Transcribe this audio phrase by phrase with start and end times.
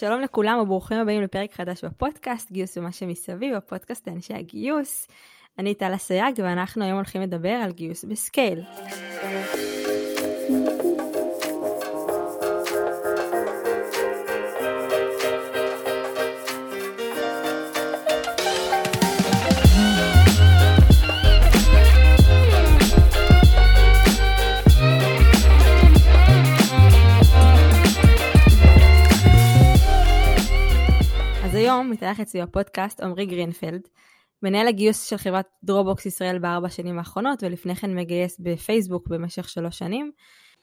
[0.00, 5.08] שלום לכולם וברוכים הבאים לפרק חדש בפודקאסט, גיוס ומה שמסביב, הפודקאסט לאנשי הגיוס.
[5.58, 8.60] אני טל אסייג ואנחנו היום הולכים לדבר על גיוס בסקייל.
[31.68, 33.80] היום מתארח אצלי בפודקאסט עמרי גרינפלד,
[34.42, 39.78] מנהל הגיוס של חברת Dropbox ישראל בארבע שנים האחרונות, ולפני כן מגייס בפייסבוק במשך שלוש
[39.78, 40.10] שנים.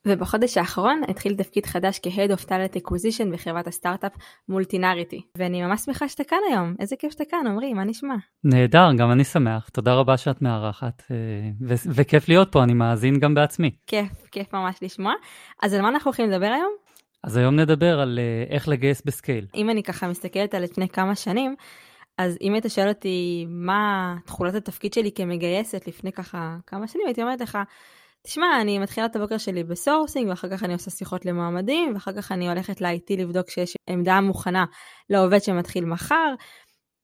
[0.08, 4.12] ובחודש האחרון התחיל תפקיד חדש כ-Head of Talent Acquisition בחברת הסטארט-אפ
[4.50, 5.22] Multinarity.
[5.38, 8.16] ואני ממש שמחה שאתה כאן היום, איזה כיף שאתה כאן, עמרי, מה נשמע?
[8.44, 11.16] נהדר, גם אני שמח, תודה רבה שאת מארחת, אה,
[11.62, 13.72] ו- וכיף להיות פה, אני מאזין גם בעצמי.
[13.88, 15.14] כיף, כיף ממש לשמוע.
[15.64, 16.85] אז על מה אנחנו הולכים לדבר היום?
[17.26, 19.48] אז היום נדבר על אה, איך לגייס ב scale.
[19.56, 21.56] אם אני ככה מסתכלת על לפני כמה שנים,
[22.18, 27.22] אז אם היית שואל אותי מה תכולת התפקיד שלי כמגייסת לפני ככה כמה שנים, הייתי
[27.22, 27.58] אומרת לך,
[28.24, 32.12] תשמע, אני מתחילה את הבוקר שלי ב sourcing, ואחר כך אני עושה שיחות למועמדים, ואחר
[32.14, 34.66] כך אני הולכת ל-IT לבדוק שיש עמדה מוכנה
[35.10, 36.34] לעובד שמתחיל מחר,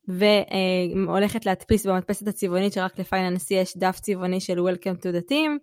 [0.07, 5.59] והולכת להדפיס במדפסת הצבעונית שרק ל finance יש דף צבעוני של Welcome to the team,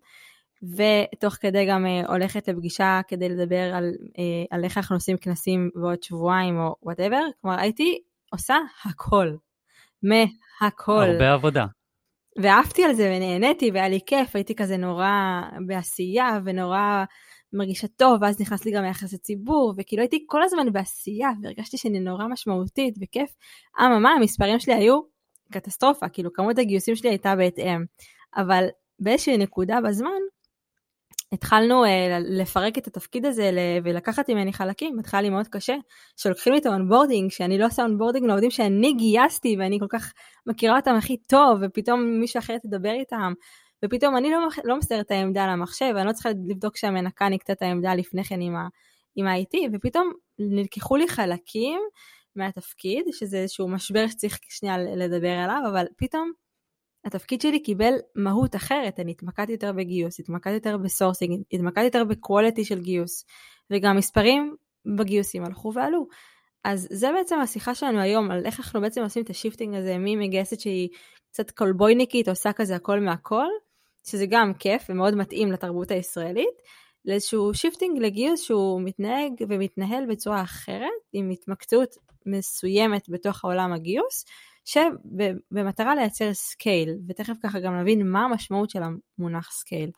[0.62, 5.70] ותוך כדי גם uh, הולכת לפגישה כדי לדבר על, uh, על איך אנחנו עושים כנסים
[5.74, 7.98] בעוד שבועיים או וואטאבר, כלומר הייתי
[8.32, 9.28] עושה הכל,
[10.02, 10.92] מהכל.
[10.92, 11.66] הרבה עבודה.
[12.42, 17.04] ואהבתי על זה ונהניתי והיה לי כיף, הייתי כזה נורא בעשייה ונורא
[17.52, 22.00] מרגישה טוב, ואז נכנס לי גם היחס לציבור, וכאילו הייתי כל הזמן בעשייה והרגשתי שאני
[22.00, 23.36] נורא משמעותית וכיף.
[23.80, 25.00] אממה, המספרים שלי היו
[25.52, 27.84] קטסטרופה, כאילו כמות הגיוסים שלי הייתה בהתאם.
[28.36, 28.66] אבל
[29.00, 30.20] באיזושהי נקודה בזמן,
[31.32, 33.50] התחלנו אה, לפרק את התפקיד הזה
[33.84, 35.74] ולקחת ממני חלקים, התחלה לי מאוד קשה,
[36.16, 40.12] שלוקחים לי את ה onboarding, שאני לא עושה onboarding לעובדים שאני גייסתי ואני כל כך
[40.46, 43.32] מכירה אותם הכי טוב, ופתאום מישהו אחר תדבר איתם,
[43.84, 47.52] ופתאום אני לא, לא מסדרת את העמדה על המחשב, אני לא צריכה לבדוק שהמנקה ניקתה
[47.52, 48.54] את העמדה לפני כן עם,
[49.16, 51.80] עם ה-IT, ופתאום נלקחו לי חלקים
[52.36, 56.32] מהתפקיד, שזה איזשהו משבר שצריך שנייה לדבר עליו, אבל פתאום
[57.08, 62.04] התפקיד שלי קיבל מהות אחרת, אני התמקדתי יותר בגיוס, התמקדתי יותר ב sourcing, התמקדתי יותר
[62.04, 63.24] ב quality של גיוס,
[63.70, 64.56] וגם מספרים
[64.96, 66.06] בגיוסים הלכו ועלו.
[66.64, 69.96] אז זה בעצם השיחה שלנו היום, על איך אנחנו בעצם עושים את ה shifting הזה
[69.98, 70.88] ממגייסת שהיא
[71.30, 73.48] קצת קולבויניקית, עושה כזה הכל מהכל,
[74.06, 76.62] שזה גם כיף ומאוד מתאים לתרבות הישראלית,
[77.04, 84.24] לאיזשהו shifting לגיוס שהוא מתנהג ומתנהל בצורה אחרת, עם התמקצעות מסוימת בתוך העולם הגיוס,
[84.68, 88.80] שבמטרה לייצר scale, ותכף ככה גם נבין מה המשמעות של
[89.18, 89.90] המונח scale.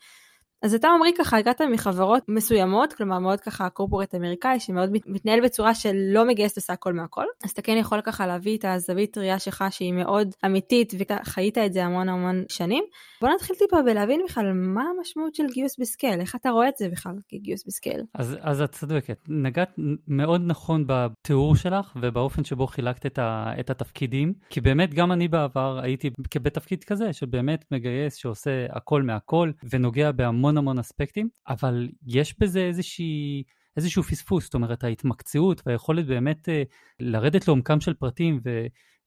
[0.62, 5.74] אז אתה עמרי ככה הגעת מחברות מסוימות, כלומר מאוד ככה corporate אמריקאי שמאוד מתנהל בצורה
[5.74, 9.64] שלא מגייס עושה הכל מהכל, אז אתה כן יכול ככה להביא את הזווית ראייה שלך
[9.70, 12.84] שהיא מאוד אמיתית וחיית את זה המון המון שנים.
[13.20, 16.76] בוא נתחיל טיפה בלהבין בכלל מה המשמעות של גיוס ב scale, איך אתה רואה את
[16.76, 18.02] זה בכלל כגיוס ב scale.
[18.14, 19.74] אז, אז את צודקת, נגעת
[20.08, 25.28] מאוד נכון בתיאור שלך ובאופן שבו חילקת את, ה, את התפקידים, כי באמת גם אני
[25.28, 26.10] בעבר הייתי
[26.42, 32.60] בתפקיד כזה שבאמת מגייס שעושה הכל מהכל ונוגע בהמון המון המון אספקטים, אבל יש בזה
[32.60, 33.42] איזושהי...
[33.76, 36.68] איזשהו פספוס, זאת אומרת ההתמקצעות והיכולת באמת uh,
[37.00, 38.40] לרדת לעומקם של פרטים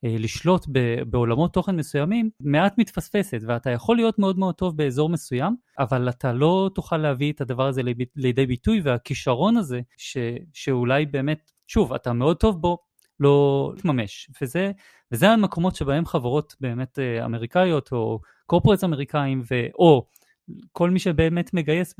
[0.04, 0.70] ולשלוט uh,
[1.08, 6.34] בעולמות תוכן מסוימים, מעט מתפספסת ואתה יכול להיות מאוד מאוד טוב באזור מסוים, אבל אתה
[6.34, 7.82] לא תוכל להביא את הדבר הזה
[8.16, 10.18] לידי, ביטוי והכישרון הזה ש,
[10.54, 12.78] שאולי באמת, שוב, אתה מאוד טוב בו,
[13.20, 14.72] לא תממש, וזה,
[15.12, 20.08] וזה המקומות שבהם חברות באמת uh, אמריקאיות או קורפורטס אמריקאים ו, או
[20.72, 21.96] כל מי שבאמת מגייס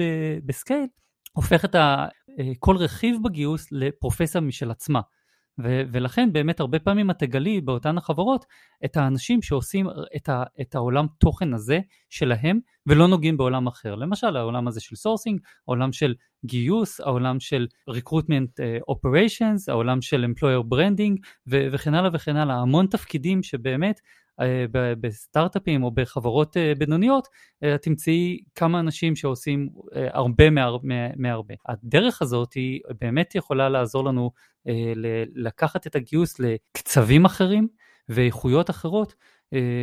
[0.46, 0.86] בסקייל,
[1.34, 2.08] הופך את ה,
[2.40, 5.02] אה, כל רכיב בגיוס לפרופסיה משל עצמה.
[5.64, 8.46] ו- ולכן באמת הרבה פעמים את תגלי באותן החברות
[8.86, 13.96] את האנשים שעושים את, ה- את העולם תוכן הזה שלהם ולא נוגעים בעולם אחר.
[13.96, 16.14] למשל העולם הזה של sourcing, העולם של
[16.46, 21.22] גיוס, העולם של recruitment אה, operations, העולם של employer branding
[21.52, 24.02] ו- וכן הלאה וכן הלאה, המון תפקידים שבאמת אה,
[25.00, 27.28] בסטארט-אפים או בחברות אה, בינוניות,
[27.64, 30.50] אה, תמצאי כמה אנשים שעושים הרבה
[31.18, 31.54] מהרבה.
[31.68, 34.32] הדרך הזאת היא באמת יכולה לעזור לנו
[35.36, 37.68] לקחת את הגיוס לקצבים אחרים
[38.10, 39.16] ואיכויות אחרות,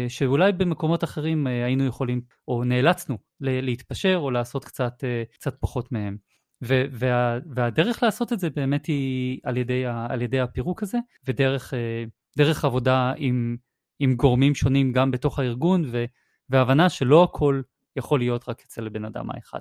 [0.08, 6.16] שאולי במקומות אחרים היינו יכולים או נאלצנו להתפשר או לעשות קצת, קצת פחות מהם.
[6.62, 13.12] וה, והדרך לעשות את זה באמת היא על ידי, על ידי הפירוק הזה, ודרך עבודה
[13.16, 13.56] עם
[14.00, 16.04] עם גורמים שונים גם בתוך הארגון, ו,
[16.50, 17.60] והבנה שלא הכל
[17.96, 19.60] יכול להיות רק אצל הבן אדם האחד.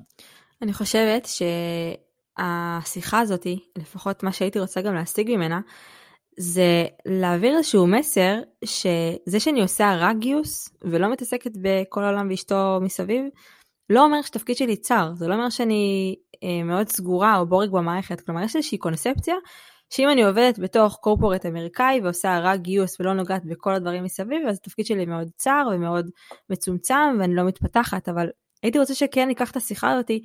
[0.61, 1.27] אני חושבת
[2.39, 3.47] שהשיחה הזאת,
[3.77, 5.59] לפחות מה שהייתי רוצה גם להשיג ממנה,
[6.37, 13.25] זה להעביר איזשהו מסר שזה שאני עושה רק גיוס ולא מתעסקת בכל העולם ואשתו מסביב,
[13.89, 18.21] לא אומר שתפקיד שלי צר, זה לא אומר שאני אה, מאוד סגורה או בורג במערכת,
[18.21, 19.35] כלומר יש איזושהי קונספציה
[19.89, 24.57] שאם אני עובדת בתוך קורפורט אמריקאי ועושה רק גיוס ולא נוגעת בכל הדברים מסביב, אז
[24.57, 26.09] התפקיד שלי מאוד צר ומאוד
[26.49, 28.29] מצומצם ואני לא מתפתחת, אבל
[28.63, 30.21] הייתי רוצה שכן ניקח את השיחה הזאתי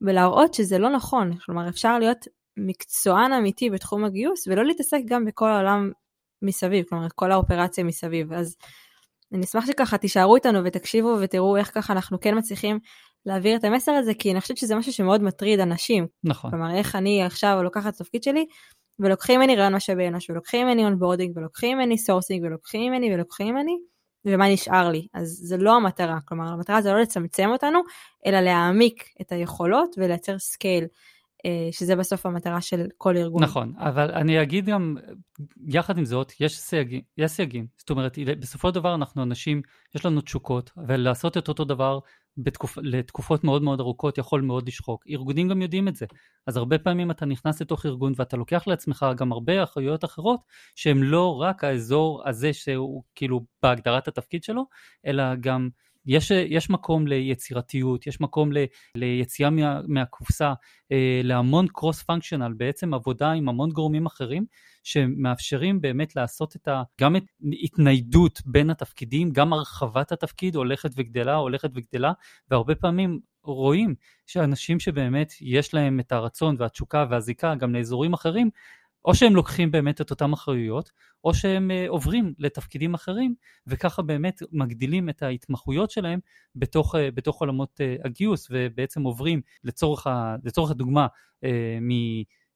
[0.00, 2.26] ולהראות שזה לא נכון, כלומר אפשר להיות
[2.56, 5.90] מקצוען אמיתי בתחום הגיוס ולא להתעסק גם בכל העולם
[6.42, 8.32] מסביב, כלומר כל האופרציה מסביב.
[8.32, 8.56] אז
[9.32, 12.78] אני אשמח שככה תישארו איתנו ותקשיבו ותראו איך ככה אנחנו כן מצליחים
[13.26, 16.06] להעביר את המסר הזה, כי אני חושבת שזה משהו שמאוד מטריד אנשים.
[16.24, 16.50] נכון.
[16.50, 18.46] כלומר, איך אני עכשיו לוקחת את התפקיד שלי,
[18.98, 23.76] ולוקחים ממני ריאיון משאבי אנוש, ולוקחים ממני onboarding, ולוקחים ממני sourcing, ולוקחים ממני ולוקחים ממני,
[24.24, 25.06] ומה נשאר לי.
[25.14, 27.80] אז זה לא המטרה, כלומר, המטרה זה לא לצמצם אותנו,
[28.26, 30.84] אלא להעמיק את היכולות ולייצר scale.
[31.46, 33.42] אה, שזה בסוף המטרה של כל ארגון.
[33.42, 34.96] נכון, אבל אני אגיד גם,
[35.66, 37.66] יחד עם זאת, יש סייגים, יש סייגים.
[37.76, 39.62] זאת אומרת, בסופו של דבר אנחנו אנשים,
[39.94, 41.98] יש לנו תשוקות, ולעשות את אותו דבר
[42.38, 42.78] בתקופ...
[42.82, 45.04] לתקופות מאוד מאוד ארוכות יכול מאוד לשחוק.
[45.08, 46.06] ארגונים גם יודעים את זה.
[46.46, 50.40] אז הרבה פעמים אתה נכנס לתוך ארגון ואתה לוקח לעצמך גם הרבה אחריות אחרות,
[50.74, 54.64] שהן לא רק האזור הזה שהוא כאילו בהגדרת התפקיד שלו,
[55.06, 55.68] אלא גם
[56.06, 58.56] יש, יש מקום ליצירתיות, יש מקום ל,
[58.94, 60.52] ליציאה מה, מהקופסה,
[60.92, 61.66] אה, להמון
[62.06, 64.44] פונקשיונל, בעצם עבודה עם המון גורמים אחרים,
[64.86, 67.22] שמאפשרים באמת לעשות את ה, גם את
[67.62, 72.12] התניידות בין התפקידים, גם הרחבת התפקיד הולכת וגדלה, הולכת וגדלה,
[72.50, 73.94] והרבה פעמים רואים
[74.26, 78.50] שאנשים שבאמת יש להם את הרצון והתשוקה והזיקה גם לאזורים אחרים,
[79.04, 80.90] או שהם לוקחים באמת את אותן אחריויות,
[81.24, 83.34] או שהם אה, עוברים לתפקידים אחרים,
[83.66, 86.20] וככה באמת מגדילים את ההתמחויות שלהם
[86.56, 91.06] בתוך, אה, בתוך עולמות אה, הגיוס, ובעצם עוברים לצורך, ה, לצורך הדוגמה
[91.44, 91.48] אה.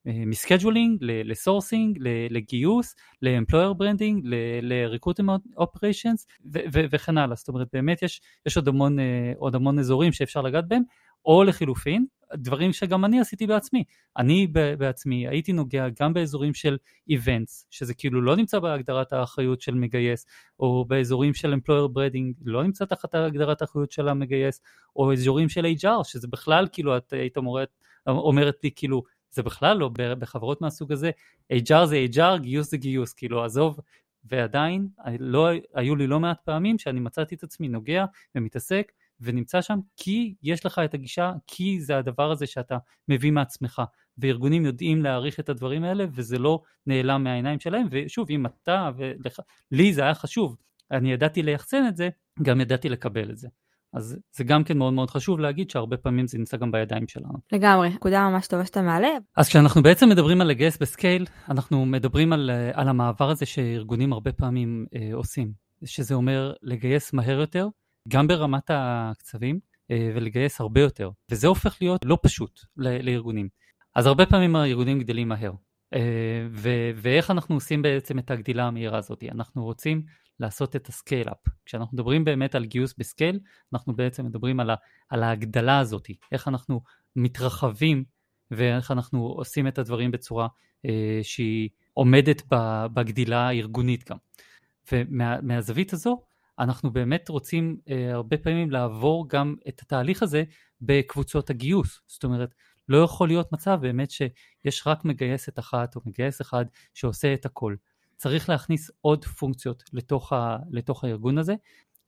[0.06, 1.98] מ scheduling ל sourcing,
[2.31, 4.25] לגיוס, ל employer branding,
[4.62, 6.26] ל recruitment operations
[6.73, 7.37] וכן הלאה.
[7.37, 8.97] זאת אומרת באמת יש, יש עוד, המון,
[9.37, 10.82] עוד המון אזורים שאפשר לגעת בהם,
[11.25, 13.85] או לחילופין, דברים שגם אני עשיתי בעצמי.
[14.17, 14.47] אני
[14.79, 16.76] בעצמי הייתי נוגע גם באזורים של
[17.08, 20.26] events, שזה כאילו לא נמצא בהגדרת האחריות של מגייס,
[20.61, 24.61] או באזורים של employer branding, לא נמצא תחת הגדרת האחריות של המגייס,
[24.97, 27.69] או אזורים של HR, שזה בכלל כאילו את היית אומרת,
[28.06, 31.10] אומרת לי כאילו, זה בכלל לא בחברות מהסוג הזה,
[31.52, 33.80] HR זה HR, גיוס זה גיוס, כאילו עזוב,
[34.24, 34.88] ועדיין
[35.18, 38.04] לא, היו לי לא מעט פעמים שאני מצאתי את עצמי נוגע
[38.34, 42.78] ומתעסק ונמצא שם כי יש לך את הגישה, כי זה הדבר הזה שאתה
[43.08, 43.82] מביא מעצמך.
[44.18, 47.86] וארגונים יודעים להעריך את הדברים האלה וזה לא נעלם מהעיניים שלהם.
[47.90, 48.90] ושוב אם אתה
[49.72, 50.56] ולי זה היה חשוב.
[50.90, 52.08] אני ידעתי ליחצן את זה
[52.42, 53.48] גם ידעתי לקבל את זה
[53.92, 57.38] אז זה גם כן מאוד מאוד חשוב להגיד שהרבה פעמים זה נמצא גם בידיים שלנו.
[57.52, 59.08] לגמרי, נקודה ממש טובה שאתה מעלה.
[59.37, 64.32] אז כשאנחנו בעצם מדברים על לגייס בסקייל, אנחנו מדברים על, על המעבר הזה שארגונים הרבה
[64.32, 65.52] פעמים אה, עושים,
[65.84, 67.69] שזה אומר לגייס מהר יותר,
[68.08, 69.58] גם ברמת הקצבים
[69.90, 73.48] אה, ולגייס הרבה יותר, וזה הופך להיות לא פשוט לארגונים.
[73.94, 75.52] אז הרבה פעמים הארגונים גדלים מהר.
[75.94, 79.25] אה, ו- ואיך אנחנו עושים בעצם את הגדילה המהירה הזאת?
[79.32, 80.02] אנחנו רוצים
[80.40, 81.48] לעשות את ה scale-up.
[81.64, 83.40] כשאנחנו מדברים באמת על גיוס ב scale,
[83.72, 84.75] אנחנו בעצם מדברים על, ה-
[85.08, 86.81] על ההגדלה הזאת, איך אנחנו
[87.16, 88.04] מתרחבים
[88.50, 90.48] ואיך אנחנו עושים את הדברים בצורה
[90.87, 92.42] אה, שהיא עומדת
[92.94, 94.16] בגדילה הארגונית גם.
[94.92, 96.23] ומהזווית הזו,
[96.59, 100.44] אנחנו באמת רוצים אה, הרבה פעמים לעבור גם את התהליך הזה
[100.80, 102.00] בקבוצות הגיוס.
[102.06, 102.54] זאת אומרת,
[102.88, 107.75] לא יכול להיות מצב באמת שיש רק מגייסת אחת או מגייס אחד שעושה את הכל.
[108.20, 111.54] צריך להכניס עוד פונקציות לתוך, ה, לתוך הארגון הזה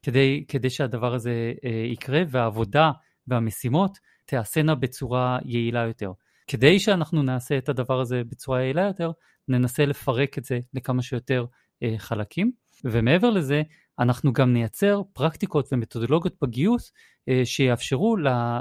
[0.03, 2.91] כדי, כדי שהדבר הזה אה, יקרה והעבודה
[3.27, 6.13] והמשימות תיעשינה בצורה יעילה יותר.
[6.47, 9.11] כדי שאנחנו נעשה את הדבר הזה בצורה יעילה יותר,
[9.49, 11.45] ננסה לפרק את זה לכמה שיותר
[11.83, 12.53] אה, חלקים.
[12.85, 13.63] ומעבר לזה,
[13.99, 16.93] אנחנו גם נייצר פרקטיקות ומתודולוגיות בגיוס
[17.29, 18.17] אה, שיאפשרו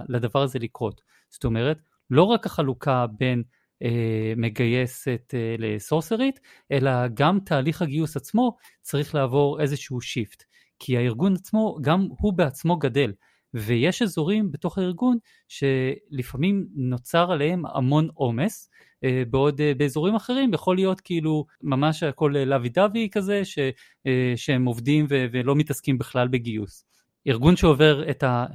[0.09, 1.01] לדבר הזה לקרות.
[1.29, 3.43] זאת אומרת, לא רק החלוקה בין
[4.37, 6.39] מגייסת אה, לסורסרית,
[6.71, 10.43] אלא גם תהליך הגיוס עצמו צריך לעבור איזשהו שיפט.
[10.79, 13.13] כי הארגון עצמו, גם הוא בעצמו גדל.
[13.53, 18.69] ויש אזורים בתוך הארגון שלפעמים נוצר עליהם המון עומס,
[19.03, 23.59] אה, בעוד אה, באזורים אחרים יכול להיות כאילו ממש הכל לוי דווי כזה, ש,
[24.07, 26.85] אה, שהם עובדים ו, ולא מתעסקים בכלל בגיוס.
[27.27, 28.45] ארגון שעובר את, ה,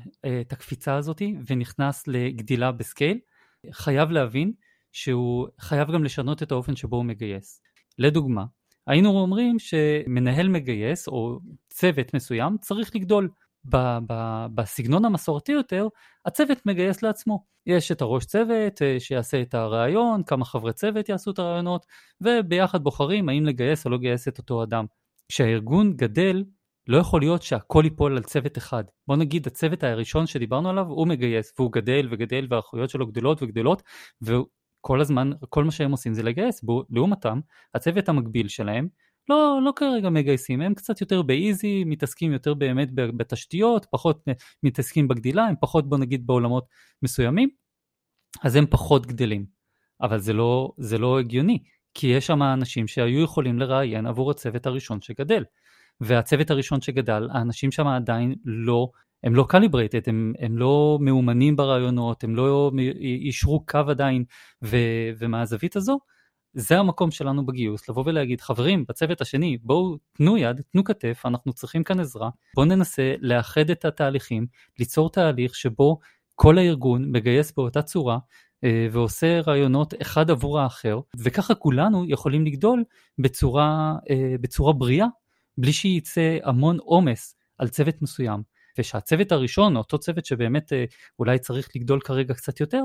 [0.40, 3.18] את הקפיצה הזאת ונכנס לגדילה בסקייל,
[3.72, 4.52] חייב להבין
[4.92, 7.62] שהוא חייב גם לשנות את האופן שבו הוא מגייס.
[7.98, 8.44] לדוגמה,
[8.86, 11.38] היינו אומרים שמנהל מגייס או
[11.68, 13.28] צוות מסוים צריך לגדול
[13.64, 15.88] ב- ב- בסגנון המסורתי יותר,
[16.26, 17.44] הצוות מגייס לעצמו.
[17.66, 21.86] יש את הראש צוות אה, שיעשה את הרעיון, כמה חברי צוות יעשו את הרעיונות,
[22.20, 24.84] וביחד בוחרים האם לגייס או לא לגייס את אותו אדם.
[25.28, 26.44] כשהארגון גדל,
[26.88, 28.84] לא יכול להיות שהכל ייפול על צוות אחד.
[29.08, 33.82] בוא נגיד הצוות הראשון שדיברנו עליו הוא מגייס והוא גדל וגדל והאחריות שלו גדלות וגדלות
[34.86, 36.64] וכל הזמן כל מה שהם עושים זה לגייס.
[36.90, 37.40] לעומתם
[37.74, 38.88] הצוות המקביל שלהם
[39.28, 44.24] לא, לא כרגע מגייסים, הם קצת יותר ב easy, מתעסקים יותר באמת בתשתיות, פחות
[44.62, 46.66] מתעסקים בגדילה, הם פחות בוא נגיד בעולמות
[47.02, 47.48] מסוימים,
[48.42, 49.46] אז הם פחות גדלים.
[50.00, 51.58] אבל זה לא, זה לא הגיוני,
[51.94, 55.44] כי יש שם אנשים שהיו יכולים לראיין עבור הצוות הראשון שגדל.
[56.00, 58.90] והצוות הראשון שגדל, האנשים שם עדיין לא,
[59.26, 64.24] הם לא calibrated, הם, הם לא מאומנים בראיונות, הם לא אישרו קו עדיין,
[64.64, 64.76] ו,
[65.18, 65.98] ומהזווית הזו,
[66.54, 71.52] זה המקום שלנו בגיוס, לבוא ולהגיד, חברים, בצוות השני, בואו תנו יד, תנו כתף, אנחנו
[71.52, 74.46] צריכים כאן עזרה, בואו ננסה לאחד את התהליכים,
[74.78, 75.98] ליצור תהליך שבו
[76.34, 78.18] כל הארגון מגייס באותה צורה,
[78.64, 82.84] אה, ועושה רעיונות אחד עבור האחר, וככה כולנו יכולים לגדול
[83.18, 85.06] בצורה, אה, בצורה בריאה,
[85.58, 88.55] בלי שייצא המון עומס על צוות מסוים.
[88.78, 90.84] ושהצוות הראשון, אותו צוות שבאמת אה,
[91.18, 92.82] אולי צריך לגדול כרגע קצת יותר,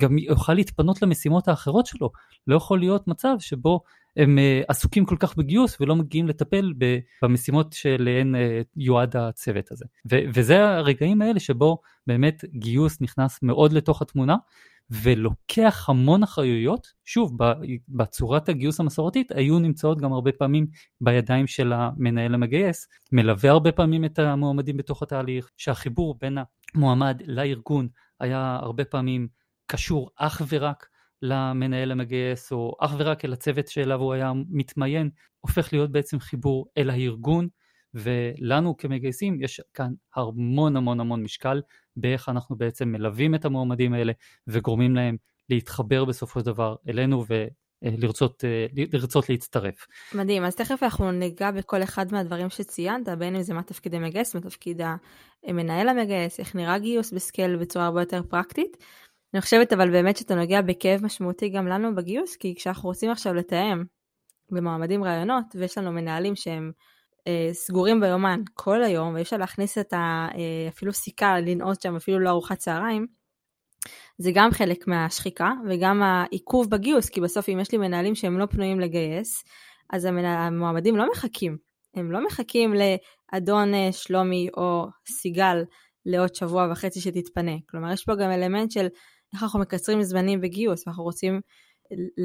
[0.00, 2.10] גם יוכל להתפנות למשימות האחרות שלו.
[2.46, 3.80] לא יכול להיות מצב שבו
[4.16, 6.72] הם אה, עסוקים כל כך בגיוס ולא מגיעים לטפל
[7.22, 9.84] במשימות שלהן אה, יועד הצוות הזה.
[10.06, 14.36] וזה הרגעים האלה שבו באמת גיוס נכנס מאוד לתוך התמונה,
[14.90, 17.38] ולוקח המון אחריויות, שוב,
[17.88, 20.66] בצורת הגיוס המסורתית היו נמצאות גם הרבה פעמים
[21.00, 26.38] בידיים של המנהל המגייס, מלווה הרבה פעמים את המועמדים בתוך התהליך, שהחיבור בין
[26.74, 27.88] המועמד לארגון
[28.20, 29.28] היה הרבה פעמים
[29.66, 30.86] קשור אך ורק
[31.22, 35.10] למנהל המגייס או אך ורק אל הצוות שאליו הוא היה מתמיין,
[35.40, 37.48] הופך להיות בעצם חיבור אל הארגון.
[37.94, 41.60] ולנו כמגייסים יש כאן המון המון המון משקל
[41.96, 44.12] באיך אנחנו בעצם מלווים את המועמדים האלה
[44.46, 45.16] וגורמים להם
[45.50, 47.24] להתחבר בסופו של דבר אלינו
[47.82, 48.44] ולרצות
[48.92, 49.86] לרצות להצטרף.
[50.14, 54.34] מדהים, אז תכף אנחנו ניגע בכל אחד מהדברים שציינת, בין אם זה מה תפקיד המגייס,
[54.34, 54.80] מה תפקיד
[55.44, 58.76] המנהל המגייס, איך נראה גיוס בסקייל בצורה הרבה יותר פרקטית.
[59.34, 63.34] אני חושבת אבל באמת שאתה נוגע בכאב משמעותי גם לנו בגיוס, כי כשאנחנו רוצים עכשיו
[63.34, 63.84] לתאם
[64.50, 66.91] במועמדים רעיונות, ויש לנו מנהלים שהם אה,
[67.52, 70.28] סגורים ביומן כל היום, ואי אפשר להכניס את ה...
[70.34, 73.06] אה, אפילו סיכה לנעוץ שם, אפילו לא ארוחת צהריים,
[74.18, 78.46] זה גם חלק מהשחיקה וגם העיכוב בגיוס, כי בסוף אם יש לי מנהלים שהם לא
[78.46, 79.44] פנויים לגייס,
[79.92, 81.56] אז המועמדים לא מחכים.
[81.94, 85.64] הם לא מחכים לאדון אה, שלומי או סיגל
[86.06, 87.52] לעוד שבוע וחצי שתתפנה.
[87.70, 88.86] כלומר, יש פה גם אלמנט של
[89.34, 91.40] איך אנחנו מקצרים זמנים בגיוס, ואנחנו רוצים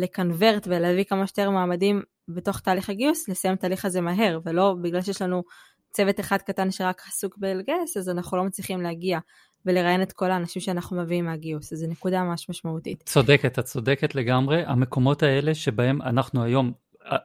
[0.01, 5.02] לקנברט ולהביא כמה שיותר מועמדים בתוך תהליך הגיוס, לסיים את התהליך הזה מהר, ולא בגלל
[5.02, 5.44] שיש לנו
[5.92, 9.20] צוות אחד קטן שרק עסוק בלגייס, אז אנחנו לא מצליחים להגיע
[9.66, 13.04] ולראיין את כל האנשים שאנחנו מביאים מהגיוס, אז זו נקודה ממש משמעותית.
[13.06, 14.64] צודקת, את צודקת לגמרי.
[14.66, 16.72] המקומות האלה שבהם אנחנו היום,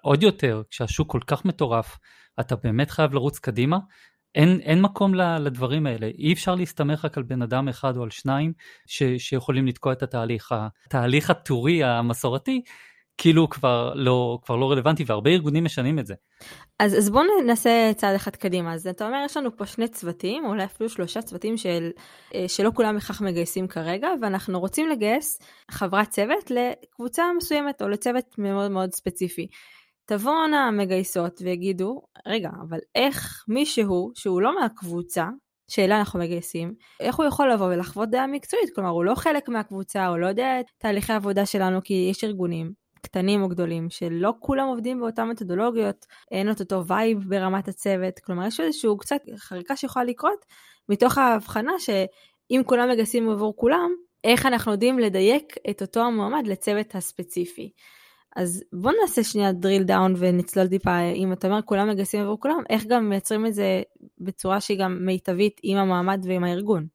[0.02, 1.98] עוד יותר, כשהשוק כל כך מטורף,
[2.40, 3.78] אתה באמת חייב לרוץ קדימה,
[4.34, 8.10] אין, אין מקום לדברים האלה, אי אפשר להסתמך רק על בן אדם אחד או על
[8.10, 8.52] שניים
[8.86, 10.54] ש, שיכולים לתקוע את התהליך.
[10.86, 12.62] התהליך הטורי המסורתי
[13.22, 16.14] כאילו כבר לא, כבר לא רלוונטי והרבה ארגונים משנים את זה.
[16.78, 18.74] אז, אז בואו ננסה צעד אחד קדימה.
[18.74, 21.90] אז אתה אומר יש לנו פה שני צוותים, אולי אפילו שלושה צוותים של,
[22.34, 25.38] אה, שלא כולם בכך מגייסים כרגע, ואנחנו רוצים לגייס
[25.70, 29.46] חברת צוות לקבוצה מסוימת או לצוות מאוד מאוד ספציפי.
[30.04, 35.28] תבואנה המגייסות ויגידו, רגע, אבל איך מישהו שהוא לא מהקבוצה,
[35.70, 38.74] שאלה אנחנו מגייסים, איך הוא יכול לבוא ולחוות דעה מקצועית?
[38.74, 42.81] כלומר, הוא לא חלק מהקבוצה, הוא לא יודע את תהליכי העבודה שלנו, כי יש ארגונים
[43.02, 48.46] קטנים או גדולים, שלא כולם עובדים באותן מתודולוגיות, אין את אותו וייב ברמת הצוות, כלומר
[48.46, 50.44] יש איזשהו קצת חריקה שיכולה לקרות,
[50.88, 53.90] מתוך ההבחנה שאם כולם מגייסים עבור כולם,
[54.24, 57.70] איך אנחנו יודעים לדייק את אותו המועמד לצוות הספציפי.
[58.36, 62.62] אז בוא נעשה שנייה drill down ונצלול טיפה, אם אתה אומר כולם מגייסים עבור כולם,
[62.70, 63.82] איך גם מייצרים את זה
[64.18, 66.86] בצורה שהיא גם מיטבית עם המעמד ועם הארגון.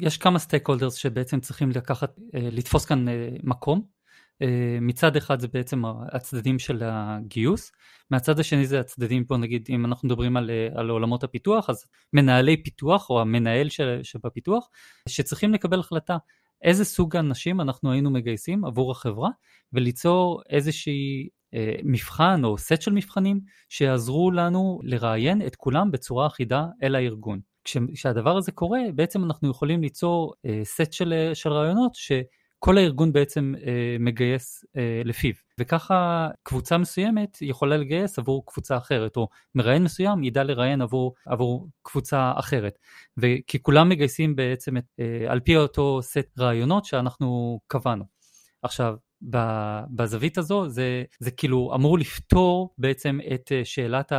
[0.00, 3.95] יש כמה סטייק הולדרס שבעצם צריכים לקחת, אה, לתפוס כאן אה, מקום.
[4.42, 7.72] אה, מצד אחד זה בעצם הצדדים של הגיוס,
[8.10, 12.62] מהצד השני זה הצדדים פה נגיד אם אנחנו מדברים על, על עולמות הפיתוח אז מנהלי
[12.62, 14.68] פיתוח או המנהל של, שבפיתוח
[15.08, 16.16] שצריכים לקבל החלטה
[16.62, 19.30] איזה סוג אנשים אנחנו היינו מגייסים עבור החברה
[19.72, 26.66] וליצור איזושהי אה, מבחן או סט של מבחנים שיעזרו לנו לראיין את כולם בצורה אחידה
[26.82, 27.40] אל הארגון.
[27.94, 31.94] כשהדבר הזה קורה בעצם אנחנו יכולים ליצור אה, סט של, של רעיונות
[32.56, 35.32] שכל הארגון בעצם אה, מגייס אה, לפיו.
[35.60, 41.68] וככה קבוצה מסוימת יכולה לגייס עבור קבוצה אחרת, או מראיין מסוים ידע לראיין עבור, עבור
[41.82, 42.78] קבוצה אחרת.
[43.16, 48.04] וכי כולם מגייסים בעצם את, אה, על פי אותו סט רעיונות שאנחנו קבענו.
[48.62, 48.96] עכשיו,
[49.90, 54.12] בזווית הזו זה, זה כאילו אמור לפתור בעצם את אה, שאלת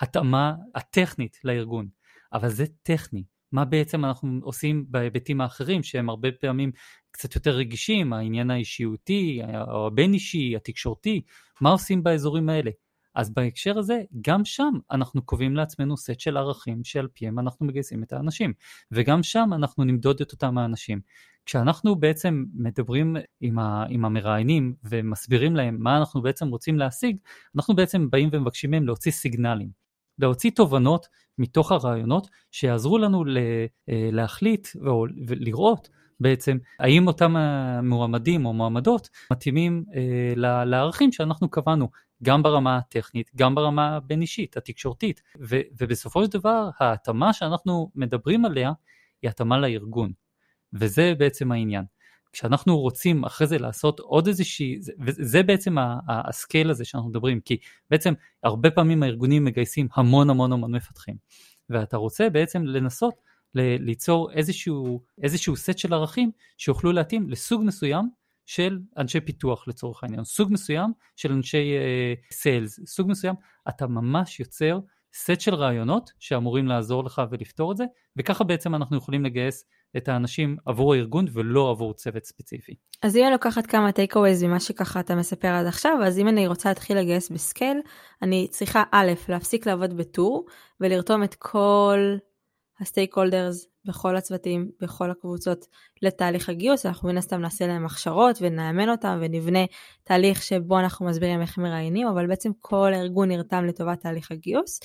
[0.00, 1.88] ההתאמה הטכנית לארגון,
[2.32, 3.35] אבל זה טכני.
[3.52, 6.72] מה בעצם אנחנו עושים בהיבטים האחרים שהם הרבה פעמים
[7.10, 11.22] קצת יותר רגישים, העניין האישיותי, או הבין אישי, התקשורתי,
[11.60, 12.70] מה עושים באזורים האלה?
[13.14, 18.02] אז בהקשר הזה, גם שם אנחנו קובעים לעצמנו סט של ערכים שעל פיהם אנחנו מגייסים
[18.02, 18.52] את האנשים,
[18.92, 21.00] וגם שם אנחנו נמדוד את אותם האנשים.
[21.46, 27.16] כשאנחנו בעצם מדברים עם, ה, עם המראיינים ומסבירים להם מה אנחנו בעצם רוצים להשיג,
[27.56, 29.68] אנחנו בעצם באים ומבקשים מהם להוציא סיגנלים.
[30.18, 31.06] להוציא תובנות
[31.38, 33.66] מתוך הרעיונות שיעזרו לנו אה,
[34.12, 34.68] להחליט
[35.26, 35.88] ולראות
[36.20, 41.88] בעצם האם אותם המועמדים או מועמדות מתאימים אה, לערכים שאנחנו קבענו
[42.22, 48.72] גם ברמה הטכנית, גם ברמה הבין-אישית, התקשורתית, ו, ובסופו של דבר ההתאמה שאנחנו מדברים עליה
[49.22, 50.12] היא התאמה לארגון,
[50.72, 51.84] וזה בעצם העניין.
[52.36, 55.76] כשאנחנו רוצים אחרי זה לעשות עוד איזושהי, וזה בעצם
[56.08, 57.56] הסקייל הזה שאנחנו מדברים, כי
[57.90, 61.16] בעצם הרבה פעמים הארגונים מגייסים המון המון המון מפתחים,
[61.70, 63.14] ואתה רוצה בעצם לנסות
[63.54, 68.08] ליצור איזשהו, איזשהו סט של ערכים שיוכלו להתאים לסוג מסוים
[68.46, 71.72] של אנשי פיתוח לצורך העניין, סוג מסוים של אנשי
[72.32, 73.34] sales, אה, סוג מסוים,
[73.68, 74.78] אתה ממש יוצר
[75.14, 77.84] סט של ראיונות שאמורים לעזור לך ולפתור את זה,
[78.16, 79.64] וככה בעצם אנחנו יכולים לגייס
[79.96, 82.74] את האנשים עבור הארגון ולא עבור צוות ספציפי.
[83.02, 86.46] אז אם אני לוקחת כמה takeaways ממה שככה אתה מספר עד עכשיו, אז אם אני
[86.46, 87.78] רוצה להתחיל לגייס ב scale,
[88.22, 90.46] אני צריכה א', להפסיק לעבוד בטור
[90.80, 92.16] ולרתום את כל
[92.80, 95.66] ה stakeholders בכל הצוותים, בכל הקבוצות
[96.02, 99.64] לתהליך הגיוס, אנחנו מן הסתם נעשה להם הכשרות ונאמן אותם ונבנה
[100.04, 104.80] תהליך שבו אנחנו מסבירים איך מראיינים, אבל בעצם כל הארגון נרתם לטובת תהליך הגיוס.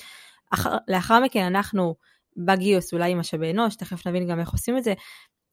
[0.50, 1.94] אחר, לאחר מכן אנחנו
[2.36, 4.94] בגיוס, אולי עם משאבי אנוש, תכף נבין גם איך עושים את זה,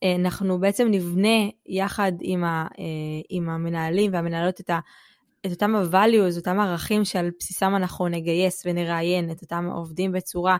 [0.04, 2.84] אה, אנחנו בעצם נבנה יחד עם, ה, אה,
[3.30, 4.80] עם המנהלים והמנהלות את, ה,
[5.46, 10.58] את אותם ה-values, אותם ערכים שעל בסיסם אנחנו נגייס ונראיין את אותם עובדים בצורה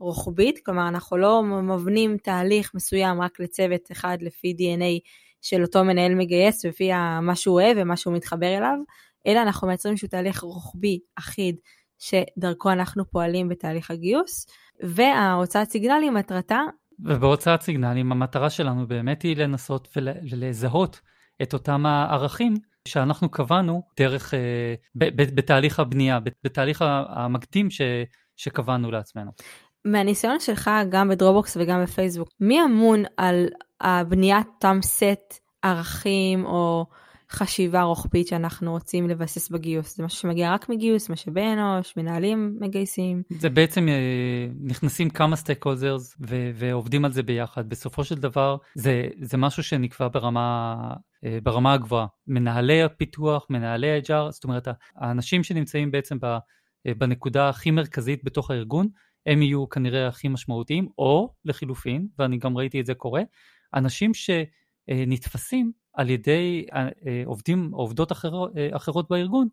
[0.00, 5.08] רוחבית, כלומר אנחנו לא מבנים תהליך מסוים רק לצוות אחד לפי DNA
[5.42, 6.90] של אותו מנהל מגייס לפי
[7.22, 8.78] מה שהוא אוהב ומה שהוא מתחבר אליו,
[9.26, 11.56] אלא אנחנו מייצרים איזשהו תהליך רוחבי אחיד
[11.98, 14.46] שדרכו אנחנו פועלים בתהליך הגיוס,
[14.80, 16.60] וההוצאת סיגנלים מטרתה...
[17.00, 21.00] ובהוצאת סיגנלים המטרה שלנו באמת היא לנסות ולזהות
[21.42, 22.54] את אותם הערכים
[22.88, 27.80] שאנחנו קבענו דרך, אה, בתהליך הבנייה, בתהליך המקדים ש,
[28.36, 29.30] שקבענו לעצמנו.
[29.84, 33.46] מהניסיון שלך גם בדרופבוקס וגם בפייסבוק, מי אמון על
[33.80, 36.86] הבניית אותם סט ערכים או
[37.32, 39.96] חשיבה רוחבית שאנחנו רוצים לבסס בגיוס?
[39.96, 43.22] זה משהו שמגיע רק מגיוס, משאבי אנוש, מנהלים מגייסים?
[43.30, 46.16] זה בעצם אה, נכנסים כמה stakeholders
[46.54, 47.68] ועובדים על זה ביחד.
[47.68, 50.76] בסופו של דבר זה, זה משהו שנקבע ברמה,
[51.24, 52.06] אה, ברמה הגבוהה.
[52.26, 58.50] מנהלי הפיתוח, מנהלי ה HR, זאת אומרת האנשים שנמצאים בעצם אה, בנקודה הכי מרכזית בתוך
[58.50, 58.88] הארגון,
[59.26, 63.22] הם יהיו כנראה הכי משמעותיים, או לחילופין, ואני גם ראיתי את זה קורה,
[63.74, 66.88] אנשים שנתפסים על ידי אה,
[67.24, 69.48] עובדים או עובדות אחרות, אה, אחרות בארגון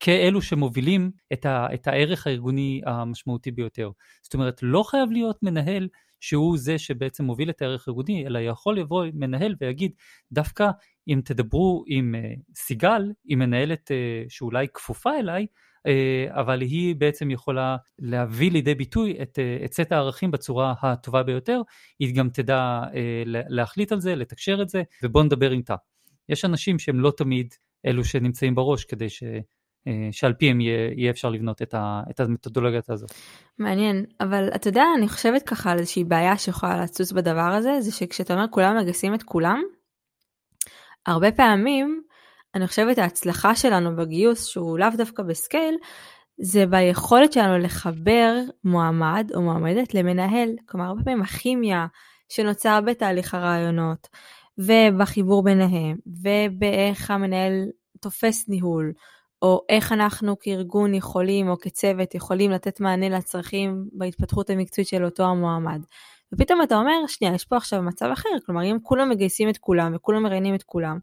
[0.00, 3.90] כאלו שמובילים את, ה, את הערך הארגוני המשמעותי ביותר.
[4.22, 5.88] זאת אומרת, לא חייב להיות מנהל
[6.20, 9.92] שהוא זה שבעצם מוביל את הערך הארגוני, אלא יכול לבוא מנהל ויגיד,
[10.32, 10.70] דווקא
[11.08, 13.90] אם תדברו עם אה, סיגל, עם מנהלת
[14.28, 15.48] שאולי כפופה אליי, אה,
[16.28, 21.62] אבל היא בעצם יכולה להביא לידי ביטוי את, אה, את סט הערכים בצורה הטובה ביותר,
[21.98, 25.74] היא גם תדע אה, להחליט על זה, לתקשר את זה, ובואו נדבר איתה.
[26.28, 27.54] יש אנשים שהם לא תמיד
[27.86, 29.22] אלו שנמצאים בראש כדי ש...
[30.10, 33.10] שעל פיהם יהיה, יהיה אפשר לבנות את, ה, את המתודולוגיה הזאת.
[33.58, 37.92] מעניין, אבל אתה יודע, אני חושבת ככה על איזושהי בעיה שיכולה לצוץ בדבר הזה, זה
[37.92, 39.62] שכשאתה אומר כולם מגייסים את כולם,
[41.06, 42.02] הרבה פעמים
[42.54, 45.76] אני חושבת ההצלחה שלנו בגיוס, שהוא לאו דווקא בסקייל,
[46.40, 50.48] זה ביכולת שלנו לחבר מועמד או מועמדת למנהל.
[50.66, 51.86] כלומר, הרבה פעמים הכימיה
[52.28, 54.08] שנוצר בתהליך הרעיונות,
[54.58, 57.52] ובחיבור ביניהם, ובאיך המנהל
[58.00, 58.92] תופס ניהול,
[59.42, 65.24] או איך אנחנו כארגון יכולים, או כצוות, יכולים לתת מענה לצרכים בהתפתחות המקצועית של אותו
[65.24, 65.80] המועמד.
[66.32, 69.92] ופתאום אתה אומר, שנייה, יש פה עכשיו מצב אחר, כלומר, אם כולם מגייסים את כולם
[69.94, 70.98] וכולם מראיינים את כולם,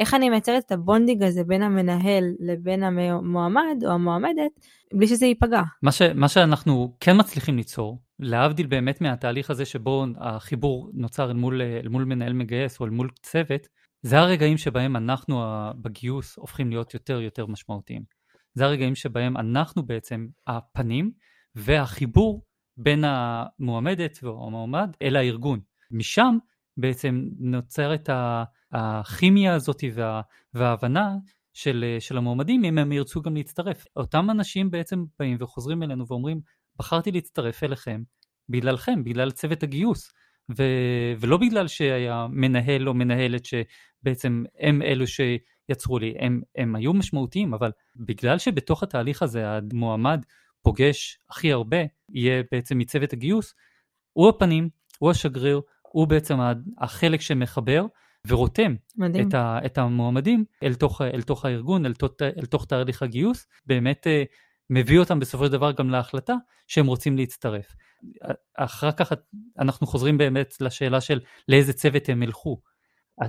[0.00, 4.50] איך אני מייצרת את ה bonding הזה בין המנהל לבין המועמד או המועמדת,
[4.94, 5.62] בלי שזה ייפגע.
[5.82, 11.36] מה, ש, מה שאנחנו כן מצליחים ליצור, להבדיל באמת מהתהליך הזה שבו החיבור נוצר אל
[11.36, 13.66] מול, אל מול מנהל מגייס או אל מול צוות,
[14.02, 15.42] זה הרגעים שבהם אנחנו
[15.82, 18.02] בגיוס הופכים להיות יותר יותר משמעותיים.
[18.54, 21.10] זה הרגעים שבהם אנחנו בעצם הפנים
[21.54, 22.42] והחיבור
[22.76, 25.60] בין המועמדת או המועמד אל הארגון.
[25.90, 26.38] משם
[26.76, 28.08] בעצם נוצרת
[28.72, 30.20] הכימיה הזאת וה,
[30.54, 31.16] וההבנה
[31.52, 33.84] של, של המועמדים אם הם ירצו גם להצטרף.
[33.96, 36.40] אותם אנשים בעצם באים וחוזרים אלינו ואומרים
[36.78, 38.02] בחרתי להצטרף אליכם
[38.48, 40.12] בגללכם, בגלל צוות הגיוס.
[40.58, 40.62] ו,
[41.20, 47.54] ולא בגלל שהיה מנהל או מנהלת שבעצם הם אלו שיצרו לי, הם, הם היו משמעותיים,
[47.54, 50.24] אבל בגלל שבתוך התהליך הזה המועמד
[50.62, 51.76] פוגש הכי הרבה,
[52.12, 53.54] יהיה בעצם מצוות הגיוס,
[54.12, 55.60] הוא הפנים, הוא השגריר,
[55.92, 56.36] הוא בעצם
[56.78, 57.86] החלק שמחבר
[58.28, 58.74] ורותם
[59.20, 63.46] את, ה, את המועמדים אל תוך, אל תוך הארגון, אל תוך, אל תוך תהליך הגיוס,
[63.66, 64.22] באמת אה,
[64.70, 66.34] מביא אותם בסופו של דבר גם להחלטה
[66.66, 67.74] שהם רוצים להצטרף.
[68.56, 69.12] אחר כך
[69.58, 72.60] אנחנו חוזרים באמת לשאלה של לאיזה צוות הם ילכו.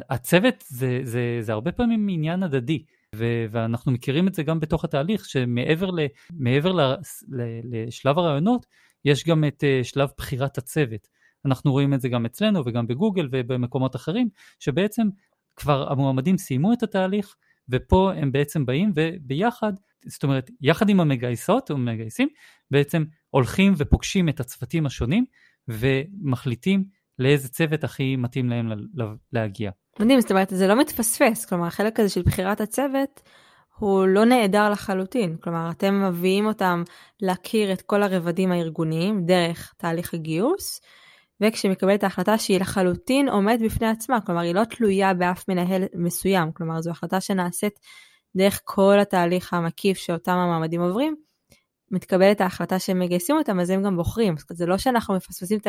[0.09, 2.83] הצוות זה, זה, זה הרבה פעמים עניין הדדי,
[3.15, 5.99] ו, ואנחנו מכירים את זה גם בתוך התהליך, שמעבר ל,
[6.33, 6.81] מעבר ל,
[7.29, 8.65] ל, לשלב הרעיונות,
[9.05, 11.07] יש גם את uh, שלב בחירת הצוות.
[11.45, 15.07] אנחנו רואים את זה גם אצלנו וגם בגוגל ובמקומות אחרים, שבעצם
[15.55, 17.35] כבר המועמדים סיימו את התהליך,
[17.69, 19.73] ופה הם בעצם באים וביחד,
[20.05, 22.27] זאת אומרת, יחד עם המגייסות או מגייסים,
[22.71, 25.25] בעצם הולכים ופוגשים את הצוותים השונים
[25.67, 26.83] ומחליטים
[27.19, 28.71] לאיזה צוות הכי מתאים להם
[29.33, 29.71] להגיע.
[29.99, 33.21] מדהים, זאת אומרת, זה לא מתפספס, כלומר, החלק הזה של בחירת הצוות
[33.77, 35.37] הוא לא נעדר לחלוטין.
[35.37, 36.83] כלומר, אתם מביאים אותם
[37.21, 40.81] להכיר את כל הרבדים הארגוניים דרך תהליך הגיוס,
[41.41, 46.81] וכשמקבלת ההחלטה שהיא לחלוטין עומדת בפני עצמה, כלומר, היא לא תלויה באף מנהל מסוים, כלומר,
[46.81, 47.79] זו החלטה שנעשית
[48.35, 51.15] דרך כל התהליך המקיף שאותם המעמדים עוברים,
[51.91, 54.35] מתקבלת ההחלטה שהם מגייסים אותם, אז הם גם בוחרים.
[54.49, 55.67] זה לא שאנחנו מפספסים את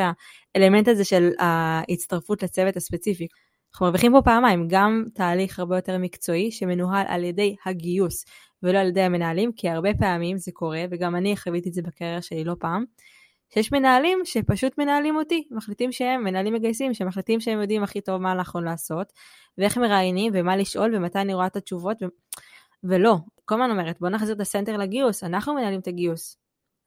[0.56, 3.26] האלמנט הזה של ההצטרפות לצוות הספציפי.
[3.72, 8.24] אנחנו מרוויחים פה פעמיים, גם תהליך הרבה יותר מקצועי שמנוהל על ידי הגיוס
[8.62, 12.22] ולא על ידי המנהלים, כי הרבה פעמים זה קורה, וגם אני חוויתי את זה בקריירה
[12.22, 12.84] שלי לא פעם,
[13.54, 18.34] שיש מנהלים שפשוט מנהלים אותי, מחליטים שהם מנהלים מגייסים, שמחליטים שהם יודעים הכי טוב מה
[18.34, 19.12] נכון לעשות,
[19.58, 22.06] ואיך מראיינים, ומה לשאול, ומתי אני רואה את התשובות, ו...
[22.84, 26.36] ולא, כל הזמן אומרת, בוא נחזיר את הסנטר לגיוס, אנחנו מנהלים את הגיוס.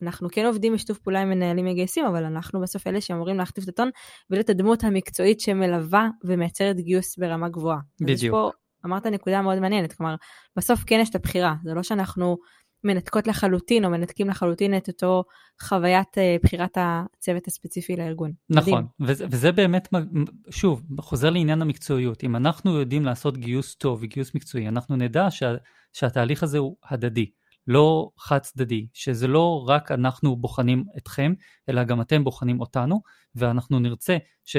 [0.01, 3.69] אנחנו כן עובדים בשיתוף פעולה עם מנהלים מגייסים, אבל אנחנו בסוף אלה שאמורים להכתיב את
[3.69, 3.89] הטון
[4.30, 7.80] ולהיות הדמות המקצועית שמלווה ומייצרת גיוס ברמה גבוהה.
[8.01, 8.36] בדיוק.
[8.36, 8.51] אז פה
[8.86, 10.15] אמרת נקודה מאוד מעניינת, כלומר,
[10.56, 12.38] בסוף כן יש את הבחירה, זה לא שאנחנו
[12.86, 15.24] מנתקות לחלוטין או מנתקים לחלוטין את אותו
[15.62, 18.32] חוויית uh, בחירת הצוות הספציפי לארגון.
[18.50, 19.88] נכון, וזה, וזה באמת,
[20.50, 25.56] שוב, חוזר לעניין המקצועיות, אם אנחנו יודעים לעשות גיוס טוב וגיוס מקצועי, אנחנו נדע שה,
[25.93, 27.32] שהתהליך הזה הוא הדדי.
[27.67, 31.34] לא חד צדדי, שזה לא רק אנחנו בוחנים אתכם,
[31.69, 33.01] אלא גם אתם בוחנים אותנו,
[33.36, 34.58] ואנחנו נרצה, ש...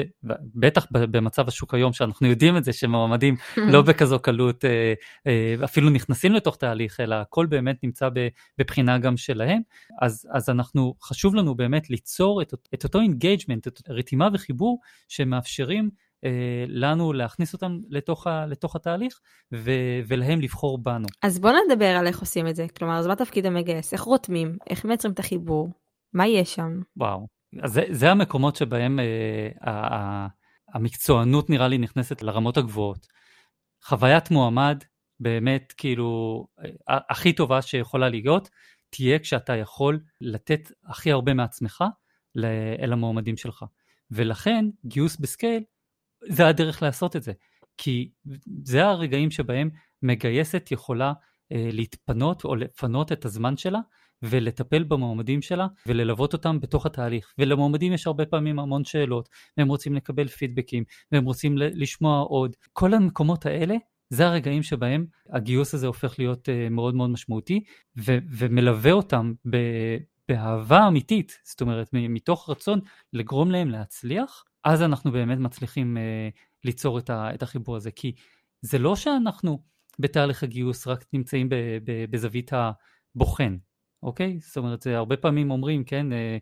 [0.55, 3.35] בטח במצב השוק היום, שאנחנו יודעים את זה, שמועמדים
[3.73, 4.93] לא בכזו קלות אה,
[5.27, 8.09] אה, אפילו נכנסים לתוך תהליך, אלא הכל באמת נמצא
[8.59, 9.61] בבחינה גם שלהם,
[10.01, 15.89] אז, אז אנחנו, חשוב לנו באמת ליצור את, את אותו engagement, את רתימה וחיבור שמאפשרים
[16.67, 19.19] לנו להכניס אותם לתוך, ה, לתוך התהליך
[19.53, 19.71] ו,
[20.07, 21.07] ולהם לבחור בנו.
[21.23, 23.93] אז בוא נדבר על איך עושים את זה, כלומר, אז מה תפקיד המגייס?
[23.93, 24.57] איך רותמים?
[24.69, 25.69] איך מייצרים את החיבור?
[26.13, 26.81] מה יש שם?
[26.97, 27.27] וואו,
[27.61, 30.27] אז זה, זה המקומות שבהם אה, ה,
[30.73, 33.07] המקצוענות נראה לי נכנסת לרמות הגבוהות.
[33.83, 34.83] חוויית מועמד
[35.19, 36.43] באמת כאילו
[36.89, 38.49] אה, הכי טובה שיכולה להיות,
[38.89, 41.83] תהיה כשאתה יכול לתת הכי הרבה מעצמך
[42.81, 43.65] אל המועמדים שלך.
[44.11, 45.63] ולכן גיוס בסקייל
[46.23, 47.31] זה הדרך לעשות את זה.
[47.77, 48.09] כי
[48.63, 49.69] זה הרגעים שבהם
[50.03, 51.13] מגייסת יכולה
[51.51, 53.79] אה, להתפנות או לפנות את הזמן שלה
[54.23, 57.33] ולטפל במועמדים שלה וללוות אותם בתוך התהליך.
[57.37, 62.55] ולמועמדים יש הרבה פעמים המון שאלות, והם רוצים לקבל פידבקים, והם רוצים לשמוע עוד.
[62.73, 63.75] כל המקומות האלה,
[64.09, 67.63] זה הרגעים שבהם הגיוס הזה הופך להיות אה, מאוד מאוד משמעותי,
[67.97, 69.97] ו- ומלווה אותם ב-
[70.29, 72.79] באהבה אמיתית, זאת אומרת, מתוך רצון
[73.13, 76.29] לגרום להם להצליח, אז אנחנו באמת מצליחים אה,
[76.63, 77.91] ליצור את, ה, את החיבור הזה.
[77.91, 78.15] כי
[78.61, 79.63] זה לא שאנחנו
[79.99, 83.57] בתהליך הגיוס רק נמצאים ב, ב, בזווית הבוחן,
[84.03, 84.39] אוקיי?
[84.41, 86.37] זאת אומרת, זה הרבה פעמים אומרים, כן, אה,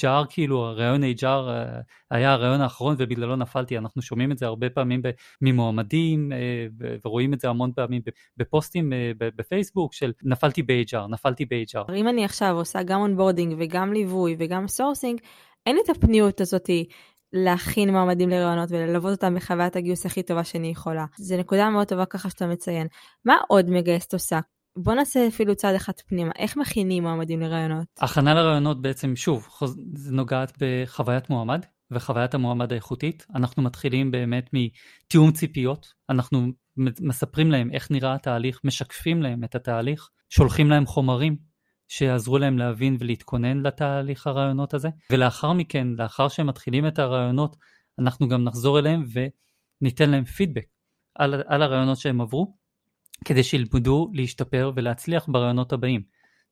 [0.00, 3.78] HR, כאילו, הרעיון HR אה, היה הרעיון האחרון ובגללו נפלתי.
[3.78, 5.02] אנחנו שומעים את זה הרבה פעמים
[5.40, 6.66] ממועמדים אה,
[7.04, 8.02] ורואים את זה המון פעמים
[8.36, 11.92] בפוסטים בפייסבוק של נפלתי ב HR, נפלתי ב HR.
[11.94, 15.20] אם אני עכשיו עושה גם onboarding וגם ליווי וגם sourcing,
[15.66, 16.84] אין את הפניות הזאתי
[17.32, 21.04] להכין מועמדים לראיונות וללוות אותם בחוויית הגיוס הכי טובה שאני יכולה.
[21.18, 22.86] זו נקודה מאוד טובה ככה שאתה מציין.
[23.24, 24.40] מה עוד מגייסת עושה?
[24.76, 27.86] בוא נעשה אפילו צעד אחד פנימה, איך מכינים מועמדים לראיונות?
[28.00, 29.48] הכנה לראיונות בעצם, שוב,
[29.94, 33.26] זה נוגעת בחוויית מועמד, וחוויית המועמד האיכותית.
[33.34, 36.46] אנחנו מתחילים באמת מתיאום ציפיות, אנחנו
[37.00, 41.36] מספרים להם איך נראה התהליך, משקפים להם את התהליך, שולחים להם חומרים
[41.90, 47.56] שיעזרו להם להבין ולהתכונן לתהליך הרעיונות הזה, ולאחר מכן, לאחר שהם מתחילים את הרעיונות,
[47.98, 50.66] אנחנו גם נחזור אליהם וניתן להם פידבק
[51.14, 52.54] על, על הרעיונות שהם עברו,
[53.24, 56.02] כדי שילמדו להשתפר ולהצליח ברעיונות הבאים.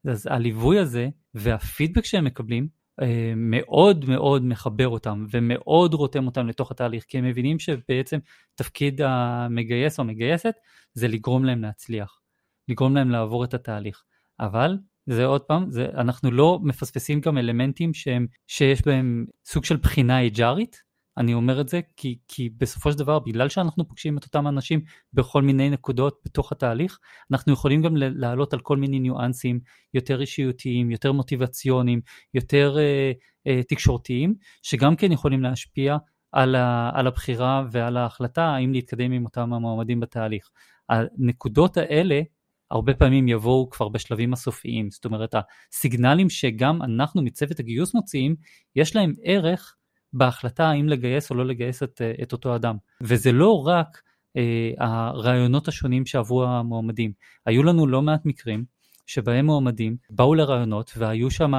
[0.09, 2.68] אז הליווי הזה והפידבק שהם מקבלים
[3.03, 8.18] אה, מאוד מאוד מחבר אותם ומאוד רותם אותם לתוך התהליך, כי הם מבינים שבעצם
[8.55, 10.55] תפקיד המגייס או המגייסת
[10.94, 12.20] זה לגרום להם להצליח,
[12.68, 14.03] לגרום להם לעבור את התהליך.
[14.40, 19.77] אבל זה עוד פעם, זה, אנחנו לא מפספסים גם אלמנטים שהם, שיש בהם סוג של
[19.77, 20.83] בחינה אייג'ארית,
[21.18, 24.81] אני אומר את זה כי, כי בסופו של דבר, בגלל שאנחנו פוגשים את אותם אנשים
[25.12, 26.99] בכל מיני נקודות בתוך התהליך,
[27.33, 29.61] אנחנו יכולים גם לעלות על כל מיני ניואנסים
[29.94, 32.01] יותר אישיותיים, יותר מוטיבציוניים,
[32.35, 33.12] יותר אה,
[33.47, 35.97] אה, תקשורתיים, שגם כן יכולים להשפיע
[36.33, 40.49] על, ה, על הבחירה ועל ההחלטה האם להתקדם עם אותם המועמדים בתהליך.
[40.88, 42.21] הנקודות האלה
[42.70, 45.35] הרבה פעמים יבואו כבר בשלבים הסופיים, זאת אומרת
[45.72, 48.37] הסיגנלים שגם אנחנו מצוות הגיוס מוציאים,
[48.76, 49.74] יש להם ערך
[50.12, 52.76] בהחלטה האם לגייס או לא לגייס את, אה, את אותו אדם.
[53.00, 54.02] וזה לא רק
[54.37, 57.12] אה, הרעיונות השונים שעברו המועמדים,
[57.46, 58.64] היו לנו לא מעט מקרים
[59.07, 61.52] שבהם מועמדים באו לרעיונות והיו שם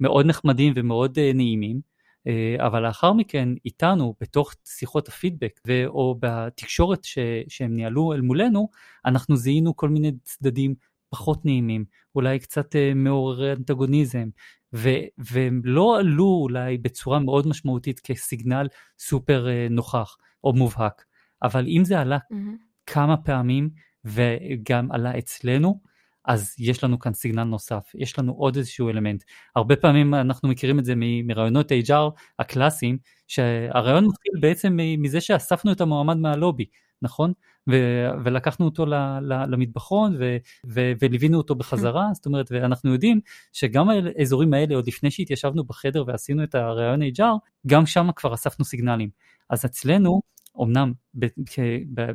[0.00, 1.80] מאוד נחמדים ומאוד אה, נעימים,
[2.58, 8.68] אבל לאחר מכן איתנו בתוך שיחות הפידבק או בתקשורת ש- שהם ניהלו אל מולנו,
[9.04, 10.74] אנחנו זיהינו כל מיני צדדים
[11.10, 14.28] פחות נעימים, אולי קצת אה, מעוררי אנטגוניזם,
[14.74, 18.66] ו- והם לא עלו אולי בצורה מאוד משמעותית כסיגנל
[18.98, 21.04] סופר אה, נוכח או מובהק,
[21.42, 22.34] אבל אם זה עלה mm-hmm.
[22.86, 23.70] כמה פעמים
[24.04, 25.80] וגם עלה אצלנו,
[26.28, 29.24] אז יש לנו כאן סיגנל נוסף, יש לנו עוד איזשהו אלמנט.
[29.56, 35.80] הרבה פעמים אנחנו מכירים את זה מרעיונות HR הקלאסיים, שהרעיון מתחיל בעצם מזה שאספנו את
[35.80, 36.64] המועמד מהלובי,
[37.02, 37.32] נכון?
[37.70, 40.36] ו- ולקחנו אותו ל- ל- למטבחון ו-
[40.66, 43.20] ו- וליווינו אותו בחזרה, זאת אומרת, ואנחנו יודעים
[43.52, 47.22] שגם האזורים האלה, עוד לפני שהתיישבנו בחדר ועשינו את הרעיון HR,
[47.66, 49.10] גם שם כבר אספנו סיגנלים.
[49.50, 50.20] אז אצלנו,
[50.62, 50.92] אמנם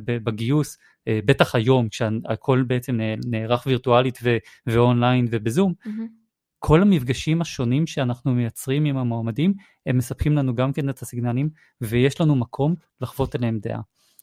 [0.06, 0.78] בגיוס,
[1.08, 4.18] אה, בטח היום, כשהכל בעצם נערך וירטואלית
[4.66, 6.24] ואונליין ובזום, mm-hmm.
[6.58, 9.54] כל המפגשים השונים שאנחנו מייצרים עם המועמדים,
[9.86, 11.48] הם מספקים לנו גם כן את הסיגנלים,
[11.80, 13.80] ויש לנו מקום לחוות אליהם דעה.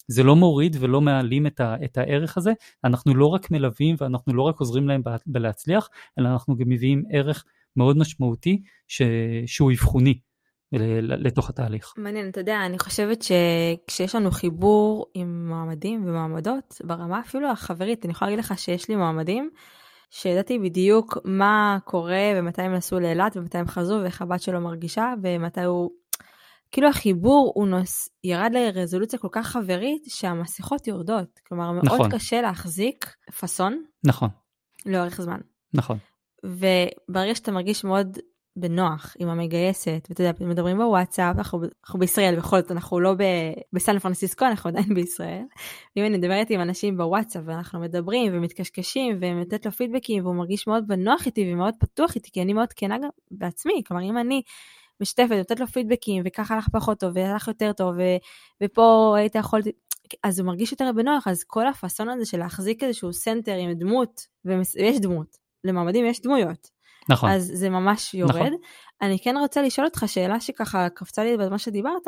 [0.08, 2.52] זה לא מוריד ולא מעלים את, ה, את הערך הזה,
[2.84, 7.46] אנחנו לא רק מלווים ואנחנו לא רק עוזרים להם בלהצליח, אלא אנחנו גם מביאים ערך
[7.76, 9.02] מאוד משמעותי ש,
[9.46, 10.20] שהוא אבחוני
[11.02, 11.94] לתוך התהליך.
[11.98, 18.12] מעניין, אתה יודע, אני חושבת שכשיש לנו חיבור עם מועמדים ומועמדות, ברמה אפילו החברית, אני
[18.12, 19.50] יכולה להגיד לך שיש לי מועמדים
[20.12, 25.14] שידעתי בדיוק מה קורה ומתי הם נסעו לאילת ומתי הם חזרו ואיך הבת שלו מרגישה
[25.24, 25.90] ומתי הוא
[26.72, 31.40] כאילו החיבור הוא נוס, ירד לרזולוציה כל כך חברית שהמסכות יורדות.
[31.48, 32.12] כלומר, מאוד נכון.
[32.12, 33.84] קשה להחזיק פאסון.
[34.06, 34.30] נכון.
[34.86, 35.40] לאורך זמן.
[35.74, 35.98] נכון.
[36.44, 38.18] וברגע שאתה מרגיש מאוד
[38.56, 43.24] בנוח עם המגייסת, ואתה יודע, מדברים בוואטסאפ, אנחנו, אנחנו בישראל, בכל זאת, אנחנו לא ב,
[43.74, 45.44] בסן פרנסיסקו, אנחנו עדיין בישראל.
[45.98, 50.88] אם אני מדברת עם אנשים בוואטסאפ, ואנחנו מדברים ומתקשקשים, ונותנת לו פידבקים, והוא מרגיש מאוד
[50.88, 53.84] בנוח איתי ומאוד פתוח איתי, כי אני מאוד כנה גם בעצמי.
[53.88, 54.42] כלומר, אם אני
[55.02, 58.02] משתפת, נותנת לו פידבקים, וככה הלך פחות טוב, והלך יותר טוב, ו,
[58.64, 59.62] ופה היית יכול...
[60.24, 64.22] אז הוא מרגיש יותר בנוח, אז כל הפאסון הזה של להחזיק איזשהו סנטר עם דמות,
[64.46, 66.81] ויש דמות, למועמדים יש דמויות.
[67.10, 67.32] נכון.
[67.32, 68.36] אז זה ממש יורד.
[68.36, 68.54] נכון.
[69.02, 72.08] אני כן רוצה לשאול אותך שאלה שככה קפצה לי בזמן שדיברת,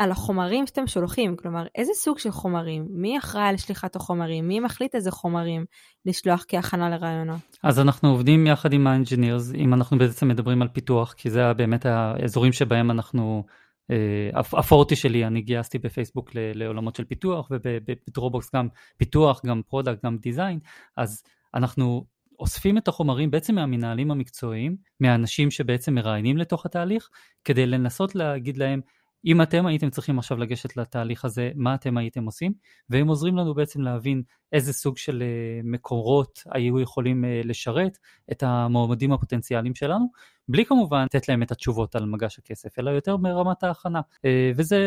[0.00, 2.86] על החומרים שאתם שולחים, כלומר, איזה סוג של חומרים?
[2.90, 4.48] מי אחראי על שליחת החומרים?
[4.48, 5.64] מי מחליט איזה חומרים
[6.06, 7.40] לשלוח כהכנה לראיונות?
[7.62, 11.52] אז אנחנו עובדים יחד עם ה engineers, אם אנחנו בעצם מדברים על פיתוח, כי זה
[11.52, 13.44] באמת האזורים שבהם אנחנו,
[13.90, 20.16] אה, הפורטי שלי, אני גייסתי בפייסבוק לעולמות של פיתוח, ובדרופבוקס גם פיתוח, גם product, גם
[20.16, 20.58] design,
[20.96, 21.22] אז
[21.54, 22.04] אנחנו
[22.40, 27.08] אוספים את החומרים בעצם מהמנהלים המקצועיים, מהאנשים שבעצם מראיינים לתוך התהליך,
[27.44, 28.80] כדי לנסות להגיד להם,
[29.24, 32.52] אם אתם הייתם צריכים עכשיו לגשת לתהליך הזה, מה אתם הייתם עושים?
[32.90, 37.98] והם עוזרים לנו בעצם להבין איזה סוג של אה, מקורות היו יכולים אה, לשרת
[38.32, 40.06] את המועמדים הפוטנציאליים שלנו,
[40.48, 44.00] בלי כמובן לתת להם את התשובות על מגש הכסף, אלא יותר מרמת ההכנה.
[44.24, 44.78] אה, וזה,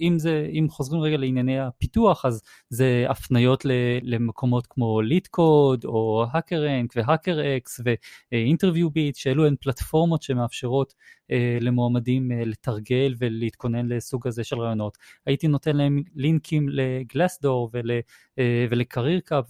[0.00, 3.64] אם זה, אם חוזרים רגע לענייני הפיתוח, אז זה הפניות
[4.02, 7.80] למקומות כמו LeetCode, או HackerRank ו HackerEarth
[8.32, 10.94] ו InterviewBit, שאלו הן פלטפורמות שמאפשרות
[11.60, 14.98] למועמדים לתרגל ולהתכונן לסוג הזה של ראיונות.
[15.26, 17.90] הייתי נותן להם לינקים ל Glassdoor ול,
[18.70, 19.44] ול CareerCup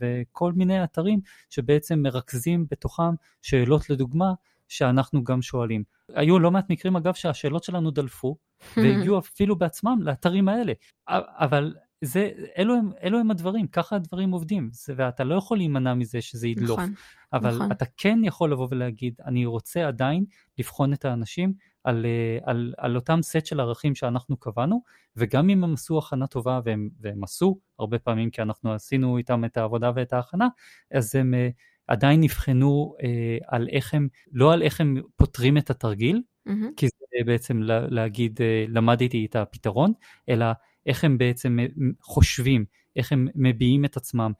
[0.00, 4.32] וכל מיני אתרים שבעצם מרכזים בתוכם שאלות לדוגמה
[4.68, 5.82] שאנחנו גם שואלים.
[6.14, 8.36] היו לא מעט מקרים אגב שהשאלות שלנו דלפו
[8.76, 10.72] והגיעו אפילו בעצמם לאתרים האלה.
[11.08, 15.94] אבל זה, אלו הם, אלו הם הדברים, ככה הדברים עובדים, זה, ואתה לא יכול להימנע
[15.94, 16.78] מזה שזה ידלוף.
[16.78, 16.94] נכון,
[17.32, 17.72] אבל נכון.
[17.72, 20.24] אתה כן יכול לבוא ולהגיד, אני רוצה עדיין
[20.58, 21.52] לבחון את האנשים
[21.84, 24.82] על, אה, על, על אותם סט של ערכים שאנחנו קבענו,
[25.16, 29.44] וגם אם הם עשו הכנה טובה, והם, והם עשו הרבה פעמים, כי אנחנו עשינו איתם
[29.44, 30.48] את העבודה ואת ההכנה,
[30.90, 31.48] אז הם אה,
[31.86, 36.52] עדיין נבחנו אה, על איך הם, לא על איך הם פותרים את התרגיל, mm-hmm.
[36.76, 39.92] כי זה בעצם להגיד, אה, למדתי את הפתרון,
[40.28, 40.46] אלא
[40.86, 41.58] איך הם בעצם
[42.02, 42.64] חושבים,
[42.96, 44.32] איך הם מביעים את עצמם,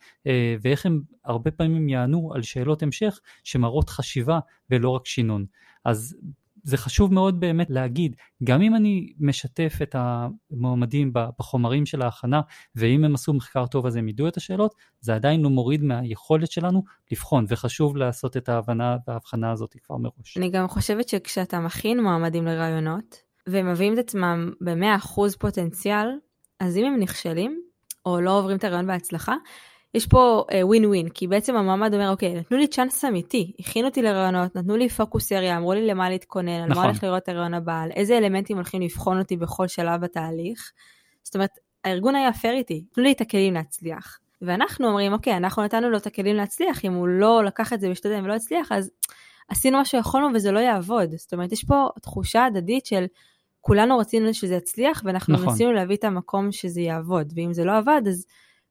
[0.62, 4.38] ואיך הם הרבה פעמים יענו על שאלות המשך שמראות חשיבה
[4.70, 5.44] ולא רק שינון.
[5.84, 6.16] אז
[6.62, 12.40] זה חשוב מאוד באמת להגיד, גם אם אני משתף את המועמדים בחומרים של ההכנה,
[12.76, 16.50] ואם הם עשו מחקר טוב אז הם ידעו את השאלות, זה עדיין לא מוריד מהיכולת
[16.50, 20.36] שלנו לבחון, וחשוב לעשות את ההבנה וההבחנה הזאת כבר מראש.
[20.36, 26.08] אני גם חושבת שכשאתה מכין מועמדים לרעיונות, והם מביאים את עצמם ב-100% פוטנציאל,
[26.60, 27.60] אז אם הם נכשלים,
[28.06, 29.34] או לא עוברים את הרעיון בהצלחה,
[29.94, 33.88] יש פה ווין uh, ווין, כי בעצם המועמד אומר, אוקיי, נתנו לי צ'אנס אמיתי, הכינו
[33.88, 36.70] אותי לרעיונות, נתנו לי פוקוס אריה, אמרו לי למה להתכונן, נכון.
[36.70, 40.00] על מה הולך לראות את הרעיון הבא, על איזה אלמנטים הולכים לבחון אותי בכל שלב
[40.00, 40.72] בתהליך.
[41.22, 41.50] זאת אומרת,
[41.84, 44.18] הארגון היה פייר איתי, תנו לי את הכלים להצליח.
[44.42, 47.90] ואנחנו אומרים, אוקיי, אנחנו נתנו לו את הכלים להצליח, אם הוא לא לקח את זה
[47.90, 48.90] בשתיים ולא הצליח, אז
[49.48, 51.10] עשינו מה שיכולנו וזה לא יעבוד.
[51.16, 53.06] זאת אומרת, יש פה תחושה הדדית של
[53.60, 55.48] כולנו רצינו שזה יצליח, ואנחנו נכון.
[55.48, 58.26] ניסינו להביא את המקום שזה יעבוד, ואם זה לא עבד, אז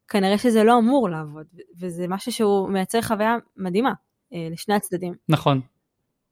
[0.09, 1.45] כנראה שזה לא אמור לעבוד,
[1.79, 3.93] וזה משהו שהוא מייצר חוויה מדהימה
[4.33, 5.13] אה, לשני הצדדים.
[5.29, 5.61] נכון,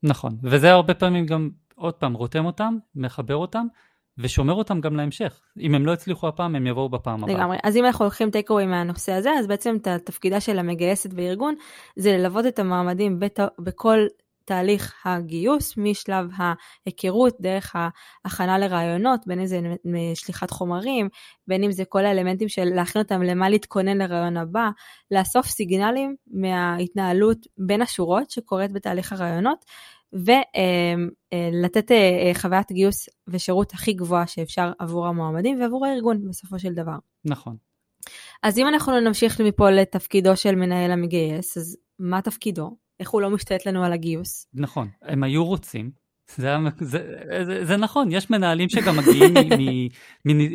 [0.03, 3.67] נכון, וזה הרבה פעמים גם, עוד פעם, רותם אותם, מחבר אותם,
[4.17, 5.41] ושומר אותם גם להמשך.
[5.59, 7.37] אם הם לא הצליחו הפעם, הם יבואו בפעם הבאה.
[7.37, 7.57] לגמרי.
[7.63, 11.55] אז אם אנחנו לוקחים טייק אווי מהנושא הזה, אז בעצם תפקידה של המגייסת בארגון
[11.95, 13.39] זה ללוות את המעמדים בת...
[13.59, 13.97] בכל
[14.47, 17.75] תהליך הגיוס משלב ההיכרות דרך
[18.25, 19.59] ההכנה לרעיונות, בין אם זה
[20.13, 21.09] שליחת חומרים,
[21.47, 24.69] בין אם זה כל האלמנטים של להכין אותם למה להתכונן לרעיון הבא,
[25.11, 29.65] לאסוף סיגנלים מההתנהלות בין השורות שקורית בתהליך הרעיונות,
[30.13, 36.73] ולתת אה, אה, חוויית גיוס ושירות הכי גבוהה שאפשר עבור המועמדים ועבור הארגון בסופו של
[36.73, 36.97] דבר.
[37.25, 37.55] נכון.
[38.43, 42.86] אז אם אנחנו נמשיך מפה לתפקידו של מנהל המגייס, אז מה תפקידו?
[42.99, 44.47] איך הוא לא משתלט לנו על הגיוס.
[44.53, 45.91] נכון, הם היו רוצים.
[46.35, 46.99] זה, זה,
[47.45, 49.33] זה, זה נכון, יש מנהלים שגם מגיעים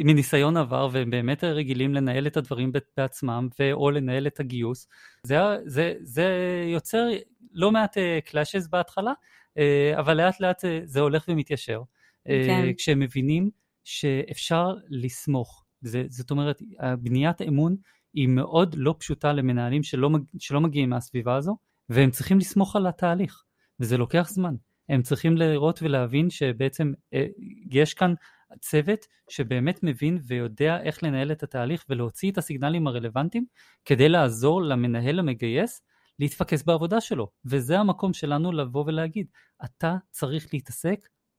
[0.06, 4.88] מניסיון עבר והם באמת רגילים לנהל את הדברים בעצמם או לנהל את הגיוס.
[5.22, 6.26] זה, זה, זה
[6.72, 7.08] יוצר
[7.52, 9.12] לא מעט קלאשז בהתחלה,
[9.58, 11.82] אה, אבל לאט לאט אה, זה הולך ומתיישר.
[12.28, 12.72] אה, כן.
[12.76, 13.50] כשהם מבינים
[13.84, 15.64] שאפשר לסמוך.
[15.80, 16.62] זה, זאת אומרת,
[16.98, 17.76] בניית האמון
[18.14, 21.56] היא מאוד לא פשוטה למנהלים שלא, שלא מגיעים מהסביבה הזו.
[21.88, 23.42] והם צריכים לסמוך על התהליך,
[23.80, 24.54] וזה לוקח זמן.
[24.88, 27.26] הם צריכים לראות ולהבין שבעצם אה,
[27.70, 28.14] יש כאן
[28.60, 33.44] צוות שבאמת מבין ויודע איך לנהל את התהליך ולהוציא את הסיגנלים הרלוונטיים
[33.84, 35.82] כדי לעזור למנהל המגייס
[36.18, 37.28] להתפקס בעבודה שלו.
[37.44, 39.26] וזה המקום שלנו לבוא ולהגיד,
[39.64, 40.98] אתה צריך להתעסק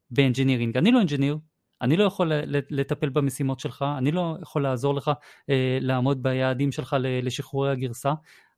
[0.09, 0.77] ב engineering.
[0.77, 1.37] אני לא engineer,
[1.81, 2.31] אני לא יכול
[2.69, 5.11] לטפל במשימות שלך, אני לא יכול לעזור לך
[5.49, 8.13] אה, לעמוד ביעדים שלך לשחרורי הגרסה,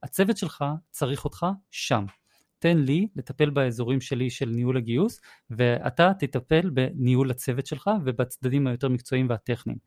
[0.05, 2.05] הצוות שלך צריך אותך שם.
[2.59, 8.89] תן לי לטפל באזורים שלי של ניהול הגיוס, ואתה תטפל בניהול הצוות שלך ובצדדים היותר
[8.89, 9.77] מקצועיים והטכניים.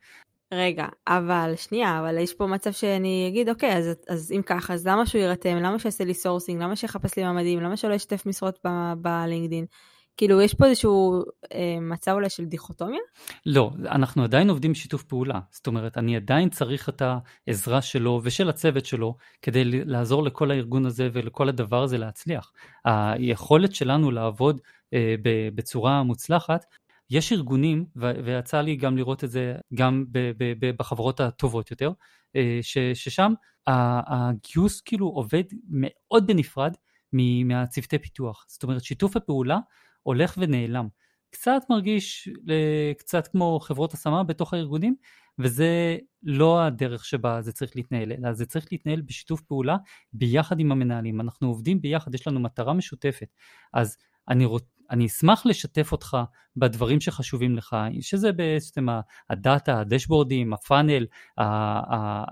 [0.53, 4.87] רגע, אבל שנייה, אבל יש פה מצב שאני אגיד, אוקיי, אז, אז אם ככה, אז
[4.87, 5.57] למה שהוא יירתם?
[5.57, 6.63] למה שיעשה לי sourcing?
[6.63, 7.61] למה שיחפש לי מועמדים?
[7.61, 8.59] למה שלא ישתף משרות
[8.99, 9.67] בלינקדין?
[10.19, 11.23] כאילו, יש פה איזשהו
[11.55, 13.01] אה, מצב אולי של דיכוטומיה?
[13.47, 15.41] לא, אנחנו עדיין עובדים בשיתוף פעולה.
[15.51, 17.03] זאת אומרת, אני עדיין צריך את
[17.47, 22.53] העזרה שלו ושל הצוות שלו כדי לעזור לכל הארגון הזה ולכל הדבר הזה להצליח.
[22.85, 24.61] היכולת שלנו לעבוד
[24.95, 25.15] אה,
[25.55, 26.65] בצורה מוצלחת
[27.11, 30.05] יש ארגונים, ויצא לי גם לראות את זה גם
[30.79, 31.91] בחברות הטובות יותר,
[32.37, 32.59] אה,
[32.95, 33.33] ששם
[33.67, 36.73] הגיוס כאילו עובד מאוד בנפרד
[37.45, 38.45] מהצוותי פיתוח.
[38.49, 39.59] זאת אומרת, שיתוף הפעולה
[40.09, 40.89] הולך ונעלם.
[41.31, 42.29] קצת מרגיש
[42.99, 44.95] קצת כמו חברות השמה בתוך הארגונים,
[45.39, 49.77] וזה לא הדרך שבה זה צריך להתנהל, אלא זה צריך להתנהל בשיתוף פעולה
[50.13, 51.21] ביחד עם המנהלים.
[51.21, 53.29] אנחנו עובדים ביחד, יש לנו מטרה משותפת.
[53.73, 53.97] אז
[54.29, 54.63] אני, רוצ...
[54.91, 56.17] אני אשמח לשתף אותך
[56.57, 58.87] בדברים שחשובים לך, שזה בעצם
[59.31, 61.07] הדאטה, הדשבורדים, הפאנל,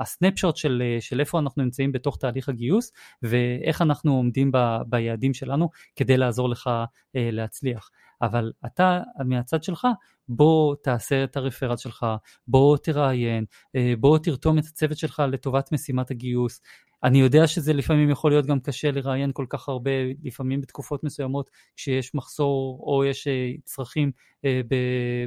[0.01, 2.93] הסנפשוט של, של איפה אנחנו נמצאים בתוך תהליך הגיוס,
[3.23, 6.71] ואיך אנחנו עומדים ב, ביעדים שלנו כדי לעזור לך
[7.17, 7.91] אה, להצליח.
[8.23, 9.87] אבל אתה מהצד שלך,
[10.29, 12.07] בוא תעשה את הרפרט שלך,
[12.49, 13.45] בוא תראיין,
[13.77, 16.61] אה, בוא תרתום את הצוות שלך לטובת משימת הגיוס.
[17.07, 19.91] אני יודע שזה לפעמים יכול להיות גם קשה לראיין כל כך הרבה,
[20.23, 24.11] לפעמים בתקופות מסוימות, כשיש מחסור או יש אה, צרכים
[24.45, 24.61] אה,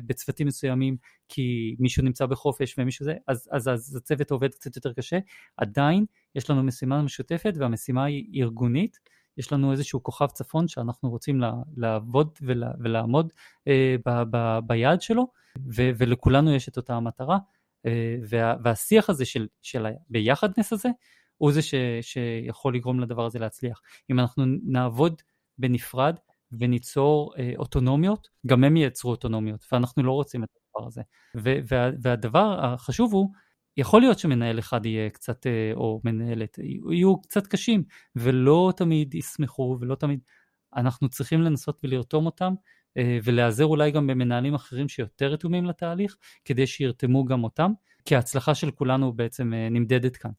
[0.05, 0.97] בצוותים מסוימים,
[1.29, 5.19] כי מישהו נמצא בחופש ומישהו זה, אז, אז, אז הצוות עובד קצת יותר קשה.
[5.57, 6.05] עדיין
[6.35, 8.97] יש לנו משימה משותפת והמשימה היא ארגונית.
[9.37, 11.41] יש לנו איזשהו כוכב צפון שאנחנו רוצים
[11.77, 12.39] לעבוד
[12.79, 13.33] ולעמוד
[13.67, 13.95] אה,
[14.63, 15.27] ביעד שלו,
[15.75, 17.37] ולכולנו יש את אותה המטרה.
[18.29, 20.89] וה, והשיח הזה של, של הביחדנס הזה,
[21.39, 23.81] הוא זה ש, שיכול לגרום לדבר הזה להצליח.
[24.11, 25.21] אם אנחנו נעבוד
[25.57, 26.15] בנפרד
[26.51, 31.01] וניצור אה, אוטונומיות, גם הם ייצרו אוטונומיות, ואנחנו לא רוצים את הדבר הזה.
[31.37, 33.31] ו, וה, והדבר החשוב הוא,
[33.77, 36.57] יכול להיות שמנהל אחד יהיה קצת, אה, או מנהלת,
[36.91, 37.83] יהיו קצת קשים,
[38.15, 40.19] ולא תמיד ישמחו, ולא תמיד...
[40.75, 42.53] אנחנו צריכים לנסות ולרתום אותם,
[42.97, 47.71] אה, ולהיעזר אולי גם במנהלים אחרים שיותר רתומים לתהליך, כדי שירתמו גם אותם,
[48.05, 50.31] כי ההצלחה של כולנו בעצם אה, נמדדת כאן.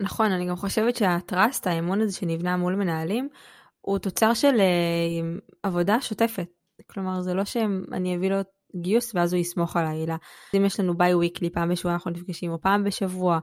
[0.00, 3.28] נכון, אני גם חושבת שה trust, האמון הזה שנבנה מול מנהלים,
[3.80, 6.46] הוא תוצר של אה, עבודה שוטפת.
[6.86, 8.36] כלומר, זה לא שאני אביא לו
[8.76, 10.14] גיוס ואז הוא יסמוך עליי, אלא
[10.56, 13.38] אם יש לנו bi-weekly, פעם בשבוע אנחנו נפגשים, או פעם בשבוע,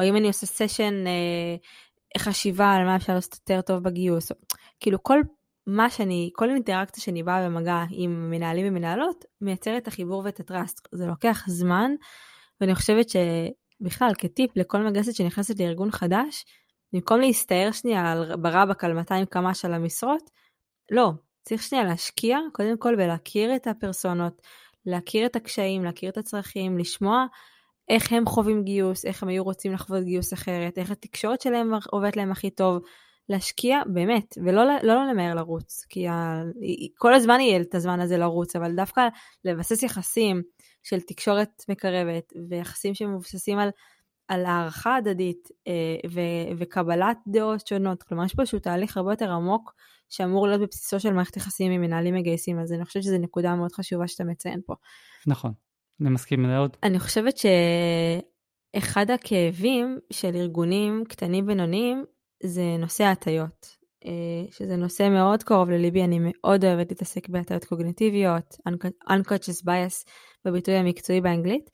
[0.00, 1.56] או אם אני עושה session אה,
[2.18, 4.32] חשיבה על מה אפשר לעשות יותר טוב בגיוס,
[4.80, 5.20] כאילו כל
[5.66, 10.47] מה שאני, כל אינטראקציה שאני באה במגע עם מנהלים ומנהלות, מייצר את החיבור ואת ה
[10.47, 10.88] trust.
[10.92, 11.90] זה לוקח זמן,
[12.60, 16.44] ואני חושבת שבכלל, כטיפ לכל מגסת שנכנסת לארגון חדש,
[16.92, 20.30] במקום להסתער שנייה על ברבק על 200 קמ"ש על המשרות,
[20.90, 21.10] לא,
[21.42, 24.42] צריך שנייה להשקיע קודם כל ולהכיר את הפרסונות,
[24.86, 27.26] להכיר את הקשיים, להכיר את הצרכים, לשמוע
[27.88, 32.16] איך הם חווים גיוס, איך הם היו רוצים לחוות גיוס אחרת, איך התקשורת שלהם עובדת
[32.16, 32.82] להם הכי טוב,
[33.28, 36.42] להשקיע באמת, ולא לא, לא למהר לרוץ, כי ה,
[36.98, 39.08] כל הזמן יהיה את הזמן הזה לרוץ, אבל דווקא
[39.44, 40.42] לבסס יחסים
[40.82, 43.68] של תקשורת מקרבת, ויחסים שמבוססים על,
[44.28, 46.20] על הערכה הדדית אה, ו,
[46.58, 48.02] וקבלת דעות שונות.
[48.02, 49.74] כלומר, יש פה איזשהו תהליך הרבה יותר עמוק
[50.08, 53.72] שאמור להיות בבסיסו של מערכת יחסים עם מנהלים מגייסים, אז אני חושבת שזו נקודה מאוד
[53.72, 54.74] חשובה שאתה מציין פה.
[55.26, 55.52] נכון,
[56.00, 56.76] אני מסכים מאוד.
[56.82, 57.34] אני חושבת
[58.76, 62.04] שאחד הכאבים של ארגונים קטנים בינוניים
[62.42, 64.10] זה נושא ההטיות, אה,
[64.50, 68.56] שזה נושא מאוד קרוב לליבי, אני מאוד אוהבת להתעסק בהטיות קוגניטיביות,
[69.10, 70.10] unconscious bias
[70.44, 71.70] בביטוי המקצועי באנגלית,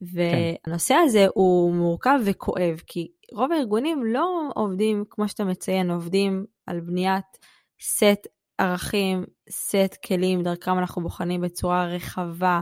[0.00, 1.00] והנושא כן.
[1.04, 7.38] הזה הוא מורכב וכואב, כי רוב הארגונים לא עובדים, כמו שאתה מציין, עובדים על בניית
[7.80, 8.26] סט
[8.58, 12.60] ערכים, סט כלים, דרכם אנחנו בוחנים בצורה רחבה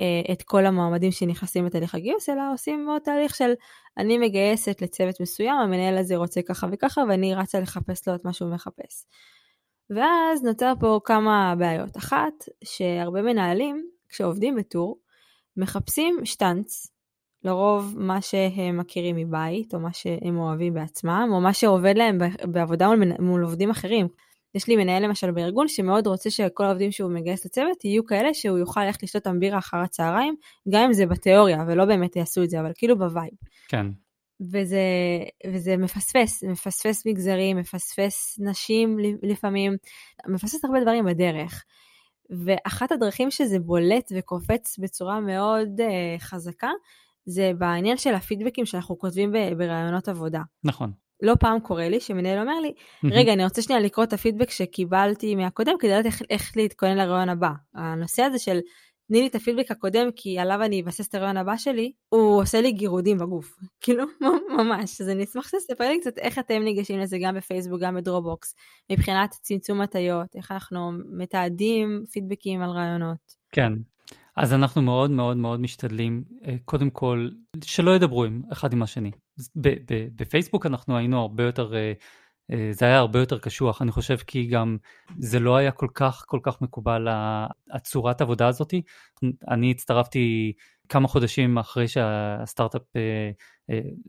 [0.00, 3.52] אה, את כל המועמדים שנכנסים לתהליך הגיוס, אלא עושים מאוד תהליך של
[3.98, 8.32] אני מגייסת לצוות מסוים, המנהל הזה רוצה ככה וככה, ואני רצה לחפש לו את מה
[8.32, 9.06] שהוא מחפש.
[9.90, 11.96] ואז נוצר פה כמה בעיות.
[11.96, 14.98] אחת, שהרבה מנהלים, כשעובדים בטור,
[15.56, 16.86] מחפשים שטאנץ,
[17.44, 22.88] לרוב מה שהם מכירים מבית, או מה שהם אוהבים בעצמם, או מה שעובד להם בעבודה
[22.88, 24.08] מול, מול עובדים אחרים.
[24.54, 28.58] יש לי מנהל למשל בארגון שמאוד רוצה שכל העובדים שהוא מגייס לצוות יהיו כאלה שהוא
[28.58, 30.34] יוכל ללכת לשתות אמבירה אחר הצהריים,
[30.72, 33.34] גם אם זה בתיאוריה ולא באמת יעשו את זה, אבל כאילו ב vibe.
[33.68, 33.86] כן.
[34.52, 34.80] וזה,
[35.52, 39.76] וזה מפספס, מפספס מגזרים, מפספס נשים לפעמים,
[40.28, 41.64] מפספס הרבה דברים בדרך.
[42.30, 46.70] ואחת הדרכים שזה בולט וקופץ בצורה מאוד אה, חזקה,
[47.26, 50.40] זה בעניין של הפידבקים שאנחנו כותבים בראיונות עבודה.
[50.64, 50.92] נכון.
[51.22, 52.72] לא פעם קורה לי שמנהל אומר לי,
[53.04, 57.28] רגע, אני רוצה שנייה לקרוא את הפידבק שקיבלתי מהקודם כדי לדעת איך, איך להתכונן לראיון
[57.28, 57.50] הבא.
[57.74, 58.58] הנושא הזה של
[59.08, 62.60] תני לי את הפידבק הקודם כי עליו אני אבסס את הרעיון הבא שלי, הוא עושה
[62.60, 63.56] לי גירודים בגוף.
[63.82, 64.04] כאילו,
[64.58, 65.00] ממש.
[65.00, 68.54] אז אני אשמח שתספר לי קצת איך אתם ניגשים לזה גם בפייסבוק, גם בדרובוקס,
[68.92, 73.36] מבחינת צמצום הטיות, איך אנחנו מתעדים פידבקים על רעיונות.
[73.52, 73.72] כן,
[74.36, 77.28] אז אנחנו מאוד מאוד מאוד משתדלים, אה, קודם כל,
[77.64, 79.10] שלא ידברו אחד עם השני.
[80.16, 81.92] בפייסבוק אנחנו היינו הרבה יותר, אה,
[82.70, 84.76] זה היה הרבה יותר קשוח, אני חושב כי גם
[85.18, 87.08] זה לא היה כל כך כל כך מקובל,
[87.70, 88.82] הצורת עבודה הזאתי.
[89.48, 90.52] אני הצטרפתי
[90.88, 92.82] כמה חודשים אחרי שהסטארט-אפ,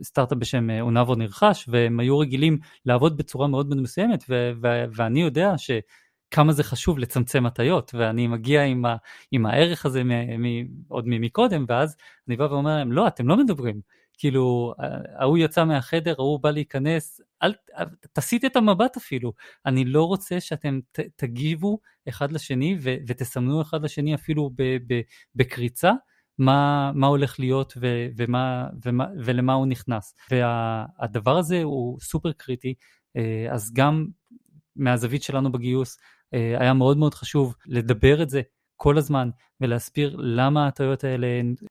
[0.03, 4.23] סטארט-אפ בשם אונבו נרכש, והם היו רגילים לעבוד בצורה מאוד מאוד מסוימת,
[4.95, 5.71] ואני יודע ש...
[6.31, 8.95] כמה זה חשוב לצמצם הטיות, ואני מגיע עם, ה,
[9.31, 10.11] עם הערך הזה מ,
[10.41, 11.95] מ, עוד מקודם, ואז
[12.27, 13.81] אני בא ואומר להם, לא, אתם לא מדברים.
[14.17, 14.73] כאילו,
[15.15, 17.53] ההוא יצא מהחדר, ההוא בא להיכנס, אל,
[18.13, 19.33] תסיט את המבט אפילו.
[19.65, 25.01] אני לא רוצה שאתם ת, תגיבו אחד לשני ו, ותסמנו אחד לשני אפילו ב, ב,
[25.35, 25.91] בקריצה.
[26.39, 30.15] מה, מה הולך להיות ו, ומה, ומה, ולמה הוא נכנס.
[30.31, 32.73] והדבר הזה הוא סופר קריטי,
[33.17, 34.07] אה, אז גם
[34.75, 35.97] מהזווית שלנו בגיוס,
[36.33, 38.41] אה, היה מאוד מאוד חשוב לדבר את זה
[38.77, 39.29] כל הזמן
[39.61, 41.27] ולהסביר למה הטעויות האלה,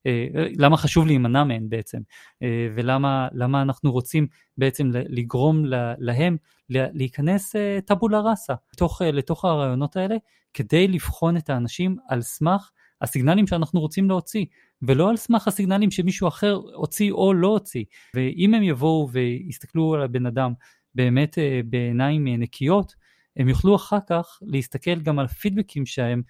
[0.06, 0.26] אה,
[0.58, 1.98] למה חשוב להימנע מהן בעצם,
[2.42, 4.26] אה, ולמה אנחנו רוצים
[4.58, 5.64] בעצם לגרום
[5.98, 6.36] להם
[6.68, 10.16] להיכנס טבולה ראסה לתוך, לתוך הרעיונות האלה,
[10.54, 14.44] כדי לבחון את האנשים על סמך הסיגנלים שאנחנו רוצים להוציא,
[14.82, 17.84] ולא על סמך הסיגנלים שמישהו אחר הוציא או לא הוציא.
[18.14, 20.52] ואם הם יבואו ויסתכלו על הבן אדם
[20.94, 22.94] באמת בעיניים נקיות,
[23.36, 26.22] הם יוכלו אחר כך להסתכל גם על פידבקים שהם, אה,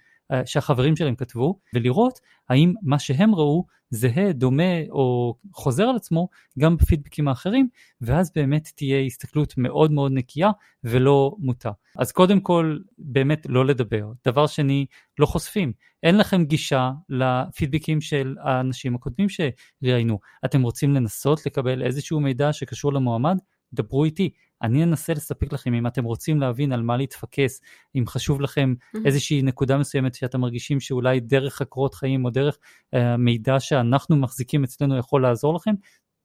[0.45, 2.19] שהחברים שלהם כתבו, ולראות
[2.49, 7.67] האם מה שהם ראו זהה, דומה או חוזר על עצמו גם בפידבקים האחרים,
[8.01, 10.51] ואז באמת תהיה הסתכלות מאוד מאוד נקייה
[10.83, 11.71] ולא מוטה.
[11.97, 14.11] אז קודם כל, באמת לא לדבר.
[14.25, 14.85] דבר שני,
[15.19, 15.73] לא חושפים.
[16.03, 20.19] אין לכם גישה לפידבקים של האנשים הקודמים שראיינו.
[20.45, 23.37] אתם רוצים לנסות לקבל איזשהו מידע שקשור למועמד?
[23.73, 24.29] דברו איתי,
[24.61, 27.61] אני אנסה לספק לכם אם אתם רוצים להבין על מה להתפקס,
[27.95, 28.73] אם חשוב לכם.
[29.05, 32.57] איזושהי נקודה מסוימת שאתם מרגישים שאולי דרך הקורות חיים או דרך
[32.95, 35.75] uh, מידע שאנחנו מחזיקים אצלנו יכול לעזור לכם,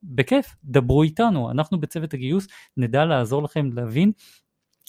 [0.02, 4.12] בכיף, דברו איתנו, אנחנו בצוות הגיוס נדע לעזור לכם להבין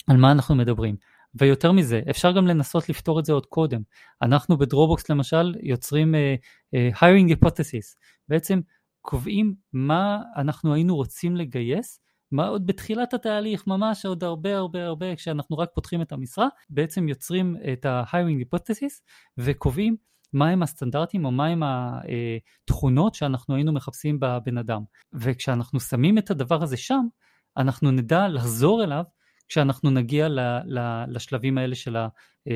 [0.06, 0.96] על מה אנחנו מדברים.
[1.34, 3.80] ויותר מזה, אפשר גם לנסות לפתור את זה עוד קודם.
[4.22, 6.18] אנחנו בדרובוקס למשל יוצרים uh,
[6.74, 7.96] uh, hiring hypothesis,
[8.28, 8.60] בעצם
[9.02, 12.00] קובעים מה אנחנו היינו רוצים לגייס
[12.34, 17.08] מה עוד בתחילת התהליך, ממש עוד הרבה הרבה הרבה, כשאנחנו רק פותחים את המשרה, בעצם
[17.08, 19.02] יוצרים את ה-hiring hypothesis
[19.38, 19.96] וקובעים
[20.32, 24.82] מהם הסטנדרטים או מהם התכונות שאנחנו היינו מחפשים בבן אדם.
[25.12, 27.06] וכשאנחנו שמים את הדבר הזה שם,
[27.56, 29.04] אנחנו נדע לחזור אליו
[29.48, 32.08] כשאנחנו נגיע ל, ל, לשלבים האלה של, ה,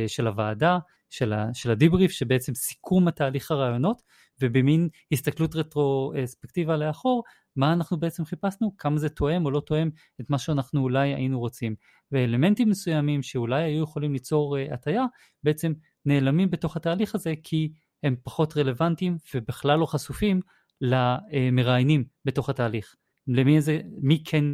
[0.07, 0.79] של הוועדה,
[1.11, 4.03] של, ה, של הדיבריף, שבעצם סיכום התהליך הרעיונות,
[4.41, 7.23] ובמין הסתכלות רטרוספקטיבה לאחור,
[7.59, 9.91] מה אנחנו בעצם חיפשנו, כמה זה תואם או לא תואם
[10.21, 11.75] את מה שאנחנו אולי היינו רוצים.
[12.13, 15.05] ואלמנטים מסוימים שאולי היו יכולים ליצור uh, הטיה,
[15.43, 15.73] בעצם
[16.05, 20.41] נעלמים בתוך התהליך הזה כי הם פחות רלוונטיים ובכלל לא חשופים
[20.81, 22.95] למראיינים בתוך התהליך.
[23.27, 24.45] למי זה, מי כן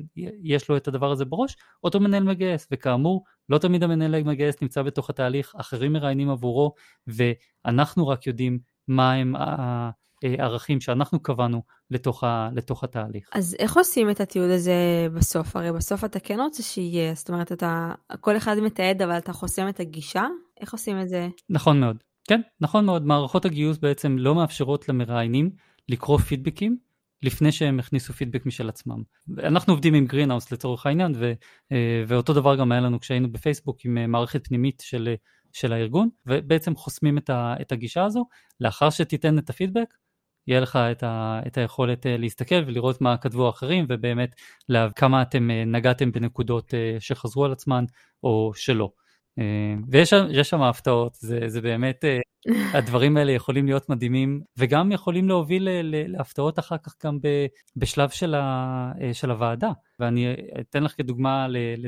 [0.43, 1.57] יש לו את הדבר הזה בראש?
[1.85, 6.75] אותו מנהל מגייס, וכאמור, לא תמיד המנהל מגייס נמצא בתוך התהליך, אחרים מראיינים עבורו,
[7.07, 9.35] ואנחנו רק יודעים מה הם
[10.39, 13.29] הערכים שאנחנו קבענו לתוך, ה, לתוך התהליך.
[13.33, 15.57] אז איך עושים את התיעוד הזה בסוף?
[15.57, 19.69] הרי בסוף אתה כן רוצה שיהיה, זאת אומרת, אתה, כל אחד מתעד, אבל אתה חוסם
[19.69, 20.25] את הגישה?
[20.61, 21.29] איך עושים את זה?
[21.51, 21.97] נכון מאוד.
[22.29, 23.07] כן, נכון מאוד.
[23.07, 25.51] מערכות הגיוס בעצם לא מאפשרות למראיינים
[25.89, 26.77] לקרוא פידבקים
[27.23, 29.03] לפני שהם הכניסו פידבק משל עצמם.
[29.39, 31.33] אנחנו עובדים עם גרינהאוס לצורך העניין, ו,
[31.73, 35.15] אה, ואותו דבר גם היה לנו כשהיינו בפייסבוק עם אה, מערכת פנימית של,
[35.53, 38.27] של הארגון, ובעצם חוסמים את, ה, את הגישה הזו.
[38.61, 39.95] לאחר שתיתן את הפידבק,
[40.47, 44.35] יהיה לך את, ה, את היכולת אה, להסתכל ולראות מה כתבו האחרים ובאמת
[44.69, 47.85] לה, כמה אתם אה, נגעתם בנקודות אה, שחזרו על עצמן
[48.23, 48.91] או שלא.
[49.89, 52.05] ויש שם הפתעות, זה, זה באמת,
[52.79, 57.19] הדברים האלה יכולים להיות מדהימים וגם יכולים להוביל להפתעות אחר כך גם
[57.77, 59.71] בשלב של, ה, של הוועדה.
[60.01, 61.47] ואני אתן לך כדוגמה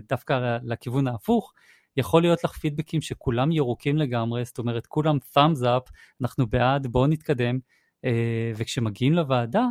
[0.09, 1.53] דווקא לכיוון ההפוך.
[1.97, 5.91] יכול להיות לך פידבקים שכולם ירוקים לגמרי, זאת אומרת כולם thumbs up,
[6.23, 7.59] אנחנו בעד, בואו נתקדם,
[8.57, 9.67] וכשמגיעים לוועדה,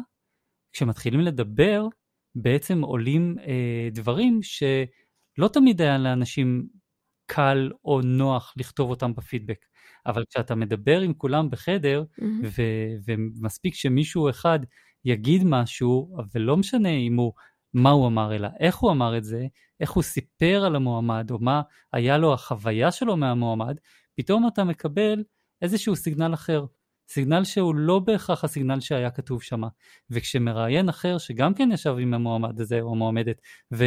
[0.74, 1.88] כשמתחילים לדבר,
[2.36, 6.68] בעצם עולים אה, דברים שלא תמיד היה לאנשים
[7.26, 9.66] קל או נוח לכתוב אותם בפידבק.
[10.06, 12.24] אבל כשאתה מדבר עם כולם בחדר, mm-hmm.
[12.44, 14.60] ו- ומספיק שמישהו אחד
[15.06, 17.34] יגיד משהו, ולא משנה אם הוא,
[17.74, 19.46] מה הוא אמר, אלא איך הוא אמר את זה,
[19.80, 21.62] איך הוא סיפר על המועמד, או מה
[21.94, 23.76] היה לו החוויה שלו מהמועמד,
[24.16, 25.24] פתאום אתה מקבל
[25.62, 26.66] איזשהו סיגנל אחר.
[27.10, 29.62] סיגנל שהוא לא בהכרח הסיגנל שהיה כתוב שם.
[30.10, 33.42] וכשמראיין אחר שגם כן ישב עם המועמד הזה או המועמדת
[33.74, 33.86] ו,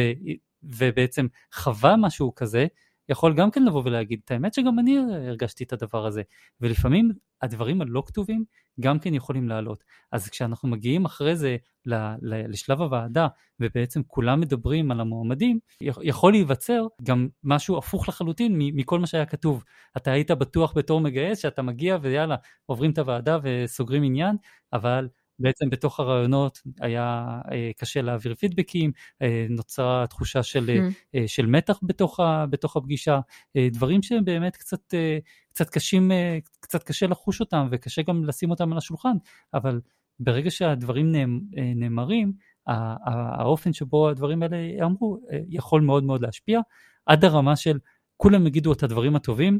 [0.63, 2.67] ובעצם חווה משהו כזה,
[3.09, 4.97] יכול גם כן לבוא ולהגיד את האמת שגם אני
[5.27, 6.21] הרגשתי את הדבר הזה.
[6.61, 8.43] ולפעמים הדברים הלא כתובים
[8.79, 9.83] גם כן יכולים לעלות.
[10.11, 13.27] אז כשאנחנו מגיעים אחרי זה לשלב הוועדה,
[13.59, 19.63] ובעצם כולם מדברים על המועמדים, יכול להיווצר גם משהו הפוך לחלוטין מכל מה שהיה כתוב.
[19.97, 22.35] אתה היית בטוח בתור מגייס שאתה מגיע ויאללה,
[22.65, 24.35] עוברים את הוועדה וסוגרים עניין,
[24.73, 25.07] אבל
[25.39, 30.69] בעצם בתוך הרעיונות היה אה, קשה להעביר פידבקים, אה, נוצרה תחושה של.
[31.15, 33.19] אה, של מתח בתוך, ה, בתוך הפגישה,
[33.57, 34.93] דברים שהם באמת קצת,
[35.49, 36.11] קצת קשים,
[36.59, 39.17] קצת קשה לחוש אותם וקשה גם לשים אותם על השולחן,
[39.53, 39.81] אבל
[40.19, 41.11] ברגע שהדברים
[41.75, 42.33] נאמרים,
[42.67, 46.59] האופן שבו הדברים האלה יאמרו אה, יכול מאוד מאוד להשפיע,
[47.05, 47.79] עד הרמה של
[48.17, 49.59] כולם יגידו את הדברים הטובים,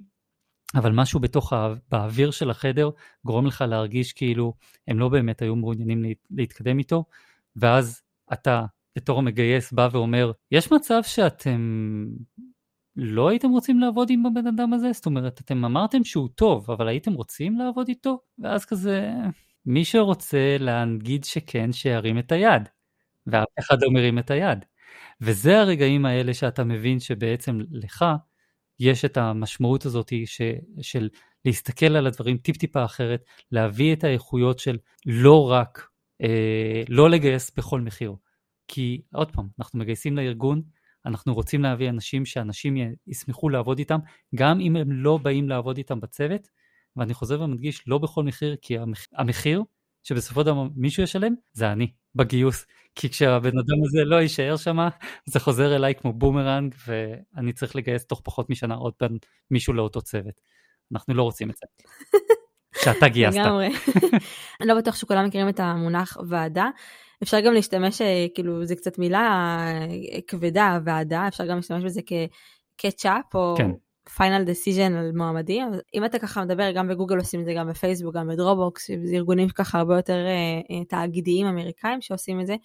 [0.76, 1.54] אבל משהו בתוך,
[1.92, 2.90] באוויר של החדר
[3.26, 4.54] גורם לך להרגיש כאילו
[4.88, 7.06] הם לא באמת היו מעוניינים להתקדם איתו,
[7.56, 8.02] ואז
[8.34, 8.66] אתה
[8.96, 12.06] בתור המגייס בא ואומר, יש מצב שאתם
[12.96, 14.92] לא הייתם רוצים לעבוד עם הבן אדם הזה?
[14.92, 18.20] זאת אומרת, אתם אמרתם שהוא טוב, אבל הייתם רוצים לעבוד איתו?
[18.40, 19.12] ואז כזה,
[19.66, 22.70] מי שרוצה להגיד שכן, שירים את היד.
[23.28, 24.66] ואף אחד לא מרים את היד.
[25.22, 28.06] וזה הרגעים האלה שאתה מבין שבעצם לך
[28.80, 30.42] יש את המשמעות הזאת ש,
[30.82, 31.10] של
[31.46, 35.88] להסתכל על הדברים טיפ-טיפה אחרת, להביא את האיכויות של לא רק,
[36.22, 38.16] אה, לא לגייס בכל מחיר.
[38.68, 40.62] כי עוד פעם, אנחנו מגייסים לארגון,
[41.06, 42.78] אנחנו רוצים להביא אנשים שאנשים
[43.08, 44.00] ישמחו לעבוד איתם,
[44.36, 46.48] גם אם הם לא באים לעבוד איתם בצוות,
[46.96, 48.78] ואני חוזר ומדגיש, לא בכל מחיר, כי
[49.14, 49.64] המחיר
[50.10, 52.66] שבסופו של דבר מישהו ישלם, זה אני, בגיוס.
[52.96, 54.78] כי כשהבן אדם הזה לא יישאר שם,
[55.26, 59.18] זה חוזר אליי כמו בומרנג, ואני צריך לגייס תוך פחות משנה עוד פעם
[59.52, 60.42] מישהו לאותו צוות.
[60.92, 61.66] אנחנו לא רוצים את זה.
[62.84, 63.38] שאתה גייסת.
[63.38, 63.68] לגמרי.
[64.62, 66.70] אני לא בטוח שכולם מכירים את המונח ועדה.
[67.24, 72.02] אפשר גם להשתמש, אה, כאילו, זה קצת מילה אה, כבדה, ועדה, אפשר גם להשתמש בזה
[72.02, 73.72] כ catch-up, או כן.
[74.16, 75.68] final decision על מועמדים.
[75.94, 79.50] אם אתה ככה מדבר, גם בגוגל עושים את זה, גם בפייסבוק, גם בדרופבוקס, זה ארגונים
[79.50, 82.56] ככה הרבה יותר אה, תאגידיים אמריקאים שעושים את זה.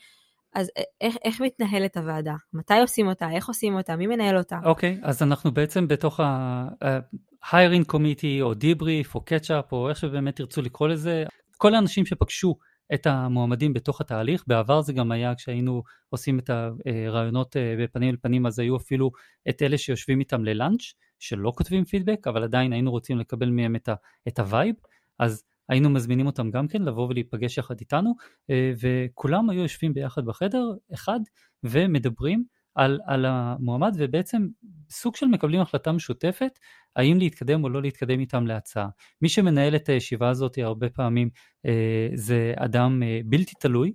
[0.54, 0.70] אז
[1.00, 2.34] איך, איך מתנהלת הוועדה?
[2.52, 3.30] מתי עושים אותה?
[3.30, 3.96] איך עושים אותה?
[3.96, 4.58] מי מנהל אותה?
[4.64, 10.36] אוקיי, okay, אז אנחנו בעצם בתוך ה-hiring committee או debrief או catch-up או איך שבאמת
[10.36, 11.24] תרצו לקרוא לזה,
[11.56, 12.56] כל האנשים שפגשו
[12.94, 18.16] את המועמדים בתוך התהליך, בעבר זה גם היה כשהיינו עושים את הראיונות אה, בפנים אל
[18.22, 19.10] פנים, אז היו אפילו
[19.48, 20.82] את אלה שיושבים איתם ל lunch,
[21.18, 23.94] שלא כותבים פידבק, אבל עדיין היינו רוצים לקבל מהם את, ה,
[24.28, 24.74] את ה vibe,
[25.18, 28.14] אז היינו מזמינים אותם גם כן לבוא ולהיפגש יחד איתנו,
[28.50, 31.20] אה, וכולם היו יושבים ביחד בחדר אחד
[31.64, 32.44] ומדברים
[32.74, 34.46] על, על המועמד ובעצם
[34.90, 36.58] סוג של מקבלים החלטה משותפת
[36.96, 38.88] האם להתקדם או לא להתקדם איתם להצעה.
[39.22, 41.30] מי שמנהל את הישיבה הזאת הרבה פעמים
[41.66, 43.92] אה, זה אדם אה, בלתי תלוי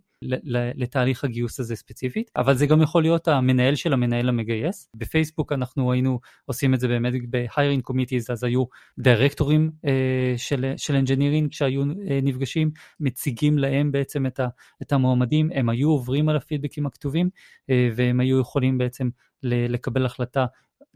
[0.76, 4.90] לתהליך הגיוס הזה ספציפית, אבל זה גם יכול להיות המנהל של המנהל המגייס.
[4.96, 8.64] בפייסבוק אנחנו היינו עושים את זה באמת ב-hiring committees, אז היו
[9.00, 14.48] דירקטורים אה, של, של engineering שהיו אה, נפגשים, מציגים להם בעצם את, ה,
[14.82, 17.30] את המועמדים, הם היו עוברים על הפידבקים הכתובים,
[17.70, 19.10] אה, והם היו יכולים בעצם
[19.44, 20.46] לקבל החלטה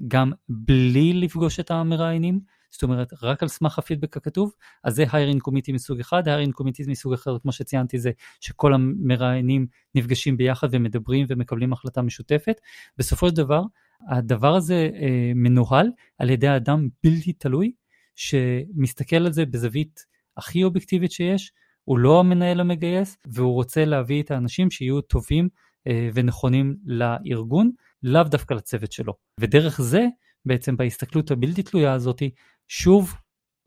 [0.08, 2.40] גם בלי לפגוש את המראיינים,
[2.74, 4.54] זאת אומרת רק על סמך הפידבק הכתוב,
[4.84, 9.68] אז זה hiring committee מסוג אחד, hiring committee מסוג אחר, כמו שציינתי, זה שכל המראיינים
[9.96, 12.62] נפגשים ביחד ומדברים ומקבלים החלטה משותפת.
[12.98, 13.62] בסופו של דבר,
[14.10, 17.72] הדבר הזה אה, מנוהל על ידי אדם בלתי תלוי,
[18.16, 20.06] שמסתכל על זה בזווית
[20.38, 21.52] הכי אובייקטיבית שיש,
[21.84, 25.50] הוא לא המנהל המגייס, והוא רוצה להביא את האנשים שיהיו טובים
[25.88, 27.72] אה, ונכונים לארגון,
[28.04, 29.14] לאו דווקא לצוות שלו.
[29.40, 30.08] ודרך זה,
[30.46, 32.32] בעצם בהסתכלות הבלתי תלויה הזאתי,
[32.68, 33.14] שוב,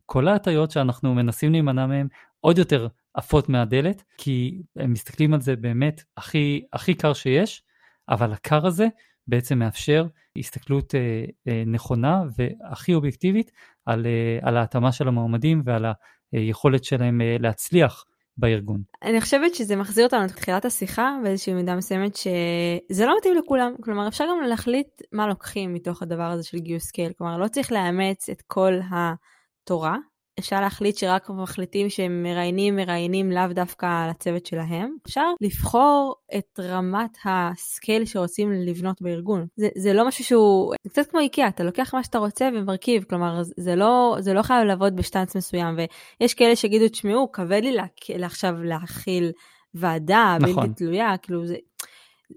[0.07, 2.09] כל ההטיות שאנחנו מנסים להימנע מהן
[2.41, 7.63] עוד יותר עפות מהדלת, כי הם מסתכלים על זה באמת הכי, הכי קר שיש,
[8.09, 8.87] אבל הקר הזה
[9.27, 10.07] בעצם מאפשר
[10.39, 13.53] הסתכלות אה, אה, נכונה והכי אובייקטיבית
[13.87, 15.87] על, אה, על ההתאמה של המועמדים ועל
[16.33, 18.05] היכולת שלהם אה, להצליח
[18.39, 18.83] בארגון.
[19.03, 23.75] אני חושבת שזה מחזיר אותנו לתחילת השיחה באיזושהי מידה מסוימת שזה לא מתאים לכולם.
[23.81, 27.13] כלומר, אפשר גם להחליט מה לוקחים מתוך הדבר הזה של גיוס scale.
[27.19, 29.97] כלומר, לא צריך לאמץ את כל התורה,
[30.39, 34.97] אפשר להחליט שרק מחליטים שהם מראיינים מראיינים לאו דווקא על הצוות שלהם.
[35.07, 39.47] אפשר לבחור את רמת ה scale שרוצים לבנות בארגון.
[39.57, 43.05] זה, זה לא משהו שהוא, זה קצת כמו איקאה, אתה לוקח מה שאתה רוצה ומרכיב,
[43.05, 45.77] כלומר זה לא, זה לא חייב לעבוד בשטנץ מסוים,
[46.21, 47.85] ויש כאלה שיגידו, תשמעו, כבד לי לה,
[48.27, 49.33] עכשיו להכיל
[49.75, 50.55] ועדה נכון.
[50.55, 51.57] בלתי תלויה, כאילו זה...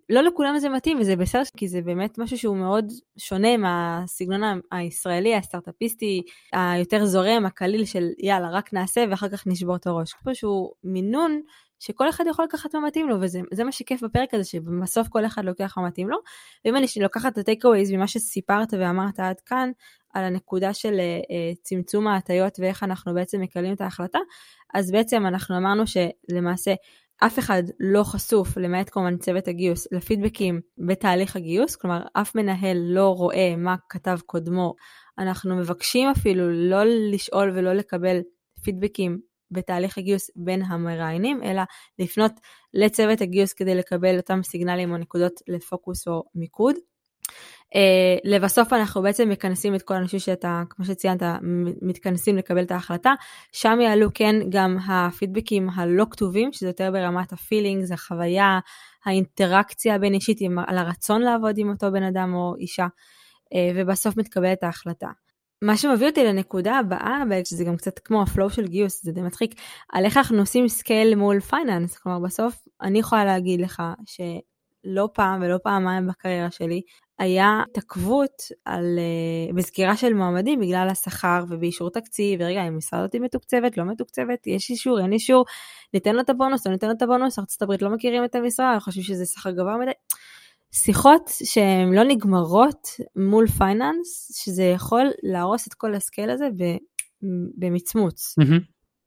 [0.09, 2.85] לא לכולם זה מתאים וזה בסדר כי זה באמת משהו שהוא מאוד
[3.17, 6.21] שונה מהסגנון הישראלי הסטארטאפיסטי
[6.53, 10.13] היותר זורם הקליל של יאללה רק נעשה ואחר כך נשבור את הראש.
[10.23, 11.41] פה שהוא מינון
[11.79, 15.45] שכל אחד יכול לקחת מה מתאים לו וזה מה שכיף בפרק הזה שבסוף כל אחד
[15.45, 16.17] לוקח מה מתאים לו.
[16.65, 19.71] ואם אני לוקחת את הטייק אווייז ממה שסיפרת ואמרת עד כאן
[20.13, 24.19] על הנקודה של uh, צמצום ההטיות ואיך אנחנו בעצם מקבלים את ההחלטה
[24.73, 26.73] אז בעצם אנחנו אמרנו שלמעשה
[27.25, 33.09] אף אחד לא חשוף, למעט כמובן צוות הגיוס, לפידבקים בתהליך הגיוס, כלומר אף מנהל לא
[33.09, 34.73] רואה מה כתב קודמו.
[35.17, 38.19] אנחנו מבקשים אפילו לא לשאול ולא לקבל
[38.63, 39.19] פידבקים
[39.51, 41.61] בתהליך הגיוס בין המראיינים, אלא
[41.99, 42.31] לפנות
[42.73, 46.75] לצוות הגיוס כדי לקבל אותם סיגנלים או נקודות לפוקוס או מיקוד.
[47.75, 51.21] אה, לבסוף אנחנו בעצם מכנסים את כל האנשים שאתה, כמו שציינת,
[51.81, 53.13] מתכנסים לקבל את ההחלטה.
[53.51, 58.59] שם יעלו כן גם הפידבקים הלא כתובים, שזה יותר ברמת ה feelings, החוויה,
[59.05, 64.17] האינטראקציה הבין אישית עם, על הרצון לעבוד עם אותו בן אדם או אישה, אה, ובסוף
[64.17, 65.07] מתקבלת ההחלטה.
[65.61, 69.21] מה שמביא אותי לנקודה הבאה, שזה גם קצת כמו ה flow של גיוס, זה די
[69.21, 75.09] מצחיק, על איך אנחנו עושים scale מול finance, כלומר בסוף אני יכולה להגיד לך שלא
[75.13, 76.81] פעם ולא פעמיים בקריירה שלי,
[77.19, 78.31] היה התעכבות
[78.65, 78.99] על,
[79.49, 84.69] אה, בסגירה של מועמדים בגלל השכר ובאישור תקציב, ורגע, המשרה הזאתי מתוקצבת, לא מתוקצבת, יש
[84.69, 85.45] אישור, אין אישור,
[85.93, 89.03] ניתן לו את הבונוס, לא ניתן לו את הבונוס, ארה"ב לא מכירים את המשרה, חושבים
[89.03, 89.91] שזה שכר גבוה מדי.
[90.71, 96.47] שיחות שהן לא נגמרות מול finance, שזה יכול להרוס את כל ה scale הזה
[97.57, 98.35] במצמוץ.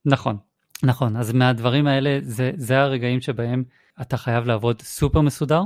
[0.04, 0.36] נכון,
[0.82, 1.16] נכון.
[1.16, 3.64] אז מהדברים האלה, זה, זה הרגעים שבהם
[4.00, 5.62] אתה חייב לעבוד סופר מסודר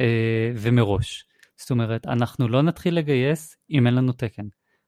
[0.00, 1.24] אה, ומראש.
[1.60, 4.46] זאת אומרת, אנחנו לא נתחיל לגייס אם אין לנו תקן.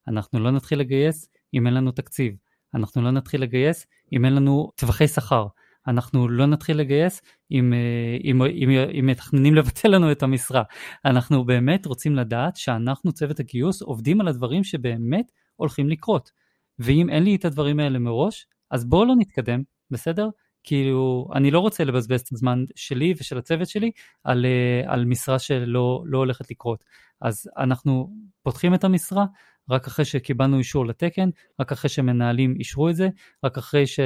[0.09, 2.35] אנחנו לא נתחיל לגייס אם אין לנו תקציב.
[2.75, 5.47] אנחנו לא נתחיל לגייס אם אין לנו טווחי שכר.
[5.89, 10.63] אנחנו לא נתחיל לגייס אם, אה, אם, אם, אם מתכננים לבטל לנו את המשרה.
[11.05, 16.31] אנחנו באמת רוצים לדעת שאנחנו, צוות הגיוס, עובדים על הדברים שבאמת הולכים לקרות.
[16.79, 20.29] ואם אין לי את הדברים האלה מראש, אז בואו לא נתקדם, בסדר?
[20.65, 23.91] כאילו, אני לא רוצה לבזבז את הזמן שלי ושל הצוות שלי
[24.25, 26.85] על, אה, על משרה שלא לא הולכת לקרות.
[27.21, 28.11] אז אנחנו
[28.43, 29.25] פותחים את המשרה
[29.71, 31.29] רק אחרי שקיבלנו אישור לתקן,
[31.61, 33.09] רק אחרי שמנהלים אישרו את זה,
[33.45, 34.01] רק אחרי ש...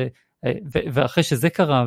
[0.44, 0.52] אה,
[0.92, 1.86] ואחרי שזה קרה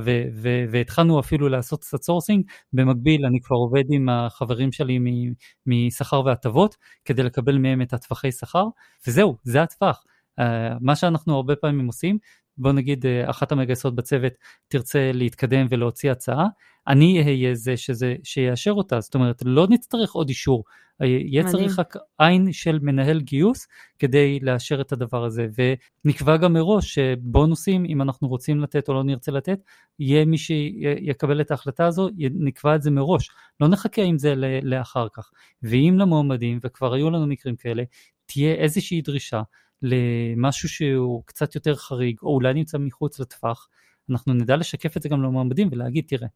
[0.71, 4.99] והתחלנו אפילו לעשות קצת sourcing, במקביל אני כבר עובד עם החברים שלי
[5.65, 8.65] משכר והטבות כדי לקבל מהם את הטווחי שכר,
[9.07, 10.03] וזהו, זה הטווח.
[10.39, 10.43] Uh,
[10.81, 12.17] מה שאנחנו הרבה פעמים עושים
[12.59, 14.33] בוא נגיד אה, אחת המגייסות בצוות
[14.67, 16.45] תרצה להתקדם ולהוציא הצעה,
[16.87, 20.63] אני אהיה זה שזה, שיאשר אותה, זאת אומרת לא נצטרך עוד אישור,
[21.01, 21.57] אה, יהיה מדהים.
[21.57, 23.67] צריך רק עין של מנהל גיוס
[23.99, 25.47] כדי לאשר את הדבר הזה,
[26.05, 29.59] ונקבע גם מראש שבונוסים, אם אנחנו רוצים לתת או לא נרצה לתת,
[29.99, 33.29] יהיה מי שיקבל את ההחלטה הזו, נקבע את זה מראש,
[33.59, 35.31] לא נחכה עם זה לאחר כך,
[35.63, 37.83] ואם למועמדים, וכבר היו לנו מקרים כאלה,
[38.25, 39.41] תהיה איזושהי דרישה
[39.81, 43.69] למשהו שהוא קצת יותר חריג, או אולי נמצא מחוץ לטווח,
[44.09, 46.27] אנחנו נדע לשקף את זה גם למועמדים ולהגיד, תראה,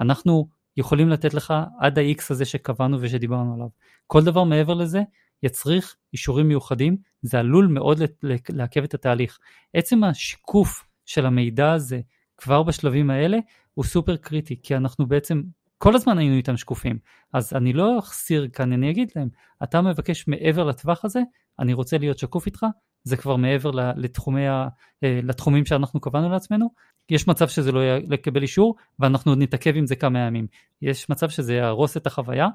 [0.00, 3.68] אנחנו יכולים לתת לך עד ה-X הזה שקבענו ושדיברנו עליו.
[4.06, 5.02] כל דבר מעבר לזה
[5.42, 8.02] יצריך אישורים מיוחדים, זה עלול מאוד
[8.48, 9.38] לעכב את התהליך.
[9.74, 12.00] עצם השיקוף של המידע הזה
[12.36, 13.38] כבר בשלבים האלה
[13.74, 15.42] הוא סופר קריטי, כי אנחנו בעצם
[15.78, 16.98] כל הזמן היינו איתם שקופים.
[17.32, 19.28] אז אני לא אחסיר כאן, אני אגיד להם,
[19.62, 21.20] אתה מבקש מעבר לטווח הזה,
[21.58, 22.66] אני רוצה להיות שקוף איתך,
[23.04, 24.68] זה כבר מעבר לתחומי ה,
[25.04, 26.70] אה, לתחומים שאנחנו קבענו לעצמנו.
[27.10, 27.80] יש מצב שזה לא
[28.14, 30.46] יקבל אישור, ואנחנו עוד נתעכב עם זה כמה ימים.
[30.82, 32.48] יש מצב שזה יהרוס את החוויה,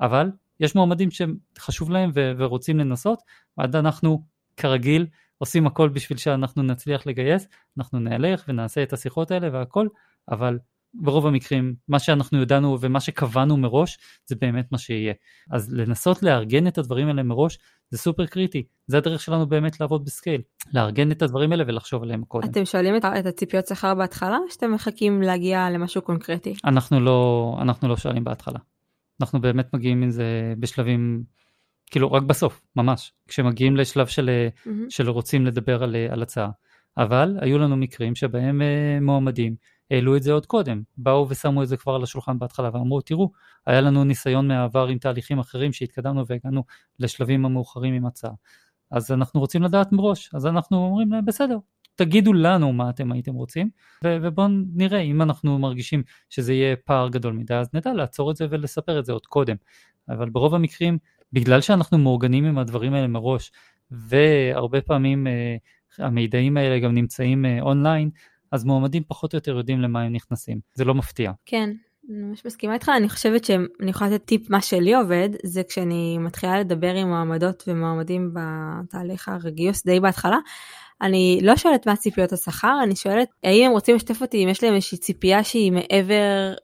[0.00, 0.30] אבל
[0.60, 3.18] יש מועמדים שחשוב להם ו- ורוצים לנסות,
[3.56, 4.24] עד אנחנו
[4.56, 5.06] כרגיל
[5.38, 9.88] עושים הכל בשביל שאנחנו נצליח לגייס, אנחנו נלך ונעשה את השיחות האלה והכל,
[10.30, 10.58] אבל
[10.94, 15.14] ברוב המקרים מה שאנחנו ידענו ומה שקבענו מראש זה באמת מה שיהיה.
[15.50, 17.58] אז לנסות לארגן את הדברים האלה מראש
[17.90, 20.40] זה סופר קריטי, זה הדרך שלנו באמת לעבוד בסקייל,
[20.72, 22.48] לארגן את הדברים האלה ולחשוב עליהם קודם.
[22.48, 26.54] אתם שואלים את, את הציפיות שכר בהתחלה או שאתם מחכים להגיע למשהו קונקרטי?
[26.64, 28.58] אנחנו לא, אנחנו לא שואלים בהתחלה.
[29.20, 31.22] אנחנו באמת מגיעים עם זה בשלבים,
[31.90, 34.70] כאילו רק בסוף, ממש, כשמגיעים לשלב של, mm-hmm.
[34.88, 36.50] של רוצים לדבר על, על הצעה.
[36.96, 39.54] אבל היו לנו מקרים שבהם uh, מועמדים
[39.90, 43.30] העלו את זה עוד קודם, באו ושמו את זה כבר על השולחן בהתחלה ואמרו תראו,
[43.66, 46.64] היה לנו ניסיון מהעבר עם תהליכים אחרים שהתקדמנו והגענו
[46.98, 48.32] לשלבים המאוחרים עם הצעה.
[48.90, 51.58] אז אנחנו רוצים לדעת מראש, אז אנחנו אומרים להם בסדר,
[51.94, 53.70] תגידו לנו מה אתם הייתם רוצים,
[54.04, 58.36] ו- ובואו נראה אם אנחנו מרגישים שזה יהיה פער גדול מדי, אז נדע לעצור את
[58.36, 59.56] זה ולספר את זה עוד קודם.
[60.08, 60.98] אבל ברוב המקרים,
[61.32, 63.52] בגלל שאנחנו מאורגנים עם הדברים האלה מראש,
[63.90, 65.56] והרבה פעמים אה,
[65.98, 68.10] המידעים האלה גם נמצאים אה, אונליין,
[68.54, 71.32] אז מועמדים פחות או יותר יודעים למה הם נכנסים, זה לא מפתיע.
[71.46, 71.70] כן,
[72.10, 76.18] אני ממש מסכימה איתך, אני חושבת שאני יכולה לתת טיפ, מה שלי עובד, זה כשאני
[76.18, 80.38] מתחילה לדבר עם מועמדות ומועמדים בתהליך הרגיוס די בהתחלה,
[81.02, 84.62] אני לא שואלת מה ציפיות השכר, אני שואלת האם הם רוצים לשתף אותי אם יש
[84.62, 86.54] להם איזושהי ציפייה שהיא מעבר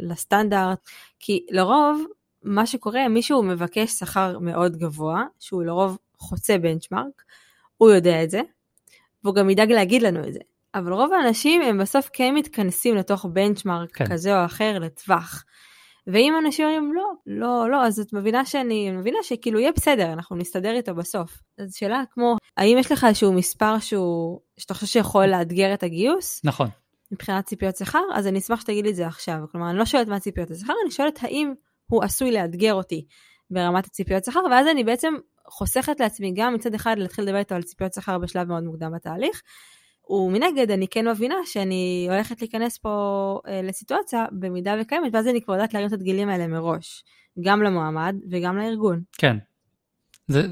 [0.00, 0.78] לסטנדרט,
[1.20, 2.04] כי לרוב
[2.44, 7.22] מה שקורה, מישהו מבקש שכר מאוד גבוה, שהוא לרוב חוצה בנצ'מארק,
[7.76, 8.40] הוא יודע את זה,
[9.24, 10.40] והוא גם ידאג להגיד לנו את זה.
[10.74, 14.06] אבל רוב האנשים הם בסוף כן מתכנסים לתוך בנצ'מארק כן.
[14.06, 15.44] כזה או אחר לטווח.
[16.06, 20.36] ואם אנשים אומרים לא, לא, לא, אז את מבינה שאני מבינה שכאילו יהיה בסדר, אנחנו
[20.36, 21.38] נסתדר איתו בסוף.
[21.58, 26.40] אז שאלה כמו, האם יש לך איזשהו מספר שהוא, שאתה חושב שיכול לאתגר את הגיוס?
[26.44, 26.68] נכון.
[27.12, 29.38] מבחינת ציפיות שכר, אז אני אשמח שתגיד לי את זה עכשיו.
[29.52, 31.52] כלומר, אני לא שואלת מה ציפיות השכר, אני שואלת האם
[31.86, 33.06] הוא עשוי לאתגר אותי
[33.50, 35.14] ברמת הציפיות שכר, ואז אני בעצם
[35.48, 39.42] חוסכת לעצמי גם מצד אחד להתחיל לדבר איתו על ציפיות שכר בשלב מאוד מוקדם בתהליך,
[40.12, 45.54] ומנגד אני כן מבינה שאני הולכת להיכנס פה אה, לסיטואציה במידה וקיימת, ואז אני כבר
[45.54, 47.04] יודעת להרים את הדגילים האלה מראש,
[47.40, 49.02] גם למועמד וגם לארגון.
[49.18, 49.36] כן,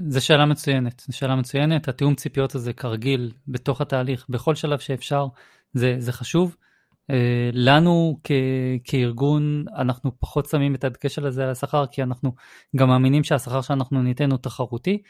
[0.08, 5.26] זו שאלה מצוינת, זו שאלה מצוינת, התיאום ציפיות הזה כרגיל בתוך התהליך, בכל שלב שאפשר,
[5.74, 6.56] זה, זה חשוב.
[7.10, 8.30] אה, לנו כ-
[8.84, 12.34] כארגון, אנחנו פחות שמים את הדגש על זה על השכר, כי אנחנו
[12.76, 15.02] גם מאמינים שהשכר שאנחנו ניתן הוא תחרותי.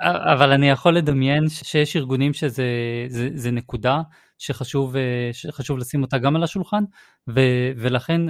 [0.00, 2.64] אבל אני יכול לדמיין שיש ארגונים שזה
[3.08, 4.02] זה, זה נקודה
[4.38, 6.84] שחשוב, אה, שחשוב לשים אותה גם על השולחן,
[7.28, 7.40] ו,
[7.76, 8.20] ולכן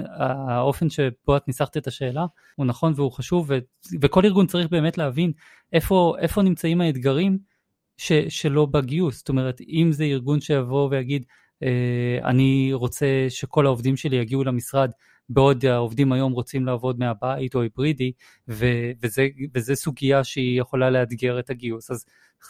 [0.49, 3.57] האופן שבו את ניסחת את השאלה הוא נכון והוא חשוב, ו,
[4.01, 5.31] וכל ארגון צריך באמת להבין
[5.73, 7.37] איפה, איפה נמצאים האתגרים
[7.97, 9.17] ש, שלו בגיוס.
[9.17, 11.25] זאת אומרת, אם זה ארגון שיבוא ויגיד,
[11.63, 14.91] אה, אני רוצה שכל העובדים שלי יגיעו למשרד
[15.29, 18.11] בעוד העובדים היום רוצים לעבוד מהבית או היברידי,
[18.47, 21.91] ו- וזה, וזה סוגיה שהיא יכולה לאתגר את הגיוס.
[21.91, 22.05] אז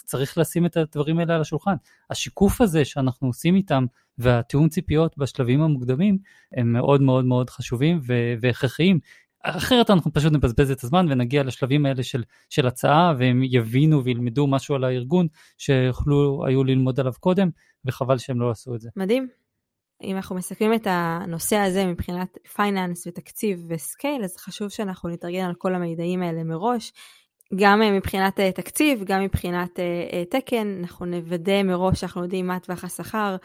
[0.05, 1.75] צריך לשים את הדברים האלה על השולחן.
[2.09, 3.85] השיקוף הזה שאנחנו עושים איתם
[4.17, 6.17] והתיאום ציפיות בשלבים המוקדמים
[6.57, 7.99] הם מאוד מאוד מאוד חשובים
[8.41, 8.99] והכרחיים.
[9.43, 14.47] אחרת אנחנו פשוט נבזבז את הזמן ונגיע לשלבים האלה של, של הצעה והם יבינו וילמדו
[14.47, 15.27] משהו על הארגון
[15.57, 17.49] שיכלו היו ללמוד עליו קודם
[17.85, 18.89] וחבל שהם לא עשו את זה.
[18.95, 19.27] מדהים.
[20.03, 25.45] אם אנחנו מסכמים את הנושא הזה מבחינת finance ותקציב ו scale, אז חשוב שאנחנו נתארגן
[25.45, 26.93] על כל המידעים האלה מראש.
[27.55, 32.59] גם אה, מבחינת אה, תקציב, גם מבחינת אה, תקן, אנחנו נוודא מראש שאנחנו יודעים מה
[32.59, 33.35] טווח השכר,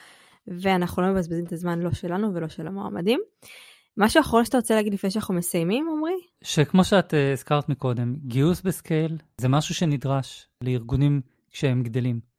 [0.49, 3.21] ואנחנו לא מבזבזים את הזמן לא שלנו ולא של המועמדים.
[3.97, 6.21] משהו אחרון שאתה רוצה להגיד לפני שאנחנו מסיימים, עמרי?
[6.45, 12.34] שכמו שאת הזכרת מקודם, גיוס ב scale זה משהו שנדרש לארגונים כשהם גדלים.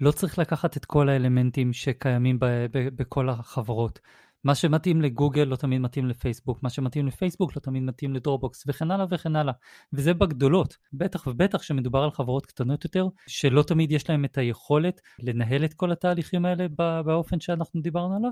[0.00, 4.00] לא צריך לקחת את כל האלמנטים שקיימים ב- ב- בכל החברות.
[4.44, 8.90] מה שמתאים לגוגל לא תמיד מתאים לפייסבוק, מה שמתאים לפייסבוק לא תמיד מתאים לדרובוקס וכן
[8.90, 9.52] הלאה וכן הלאה.
[9.92, 15.00] וזה בגדולות, בטח ובטח שמדובר על חברות קטנות יותר, שלא תמיד יש להן את היכולת
[15.18, 16.66] לנהל את כל התהליכים האלה
[17.04, 18.30] באופן שאנחנו דיברנו עליו,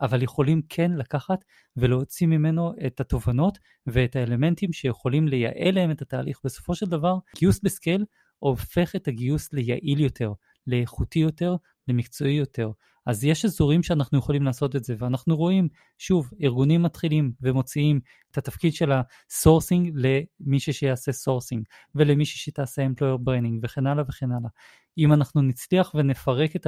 [0.00, 1.44] אבל יכולים כן לקחת
[1.76, 6.40] ולהוציא ממנו את התובנות ואת האלמנטים שיכולים לייעל להם את התהליך.
[6.44, 8.04] בסופו של דבר, גיוס בסקייל
[8.38, 10.32] הופך את הגיוס ליעיל יותר,
[10.66, 11.56] לאיכותי יותר,
[11.88, 12.70] למקצועי יותר.
[13.06, 18.00] אז יש אזורים שאנחנו יכולים לעשות את זה, ואנחנו רואים, שוב, ארגונים מתחילים ומוציאים
[18.30, 21.64] את התפקיד של ה sourcing למישהי שיעשה sourcing,
[21.94, 24.50] ולמישהי שתעשה employer branding, וכן הלאה וכן הלאה.
[24.98, 26.66] אם אנחנו נצליח ונפרק את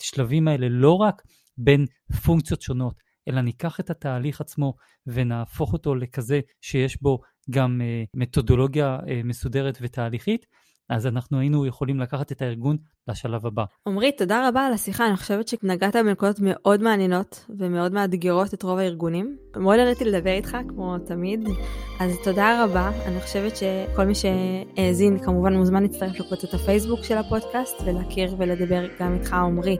[0.00, 1.22] השלבים האלה לא רק
[1.58, 1.86] בין
[2.24, 2.94] פונקציות שונות,
[3.28, 4.74] אלא ניקח את התהליך עצמו
[5.06, 7.20] ונהפוך אותו לכזה שיש בו
[7.50, 10.46] גם uh, מתודולוגיה uh, מסודרת ותהליכית,
[10.88, 12.76] אז אנחנו היינו יכולים לקחת את הארגון
[13.08, 13.64] לשלב הבא.
[13.86, 18.78] עמרי, תודה רבה על השיחה, אני חושבת שנגעת בנקודות מאוד מעניינות ומאוד מאתגרות את רוב
[18.78, 19.36] הארגונים.
[19.56, 21.48] מאוד נהניתי לדבר איתך, כמו תמיד,
[22.00, 22.90] אז תודה רבה.
[23.06, 29.14] אני חושבת שכל מי שהאזין כמובן מוזמן להצטרף לקבוצת הפייסבוק של הפודקאסט ולהכיר ולדבר גם
[29.14, 29.76] איתך, עמרי,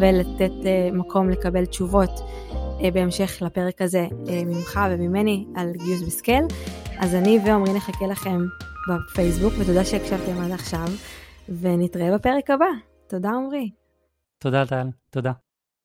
[0.00, 6.42] ולתת uh, מקום לקבל תשובות uh, בהמשך לפרק הזה uh, ממך וממני על גיוס בסקל.
[6.98, 8.40] אז אני ועמרי נחכה לכם
[8.88, 10.86] בפייסבוק, ותודה שהקשבתם עד עכשיו,
[11.60, 12.64] ונתראה בפרק הבא.
[13.08, 13.70] תודה עמרי.
[14.38, 15.32] תודה טל, תודה.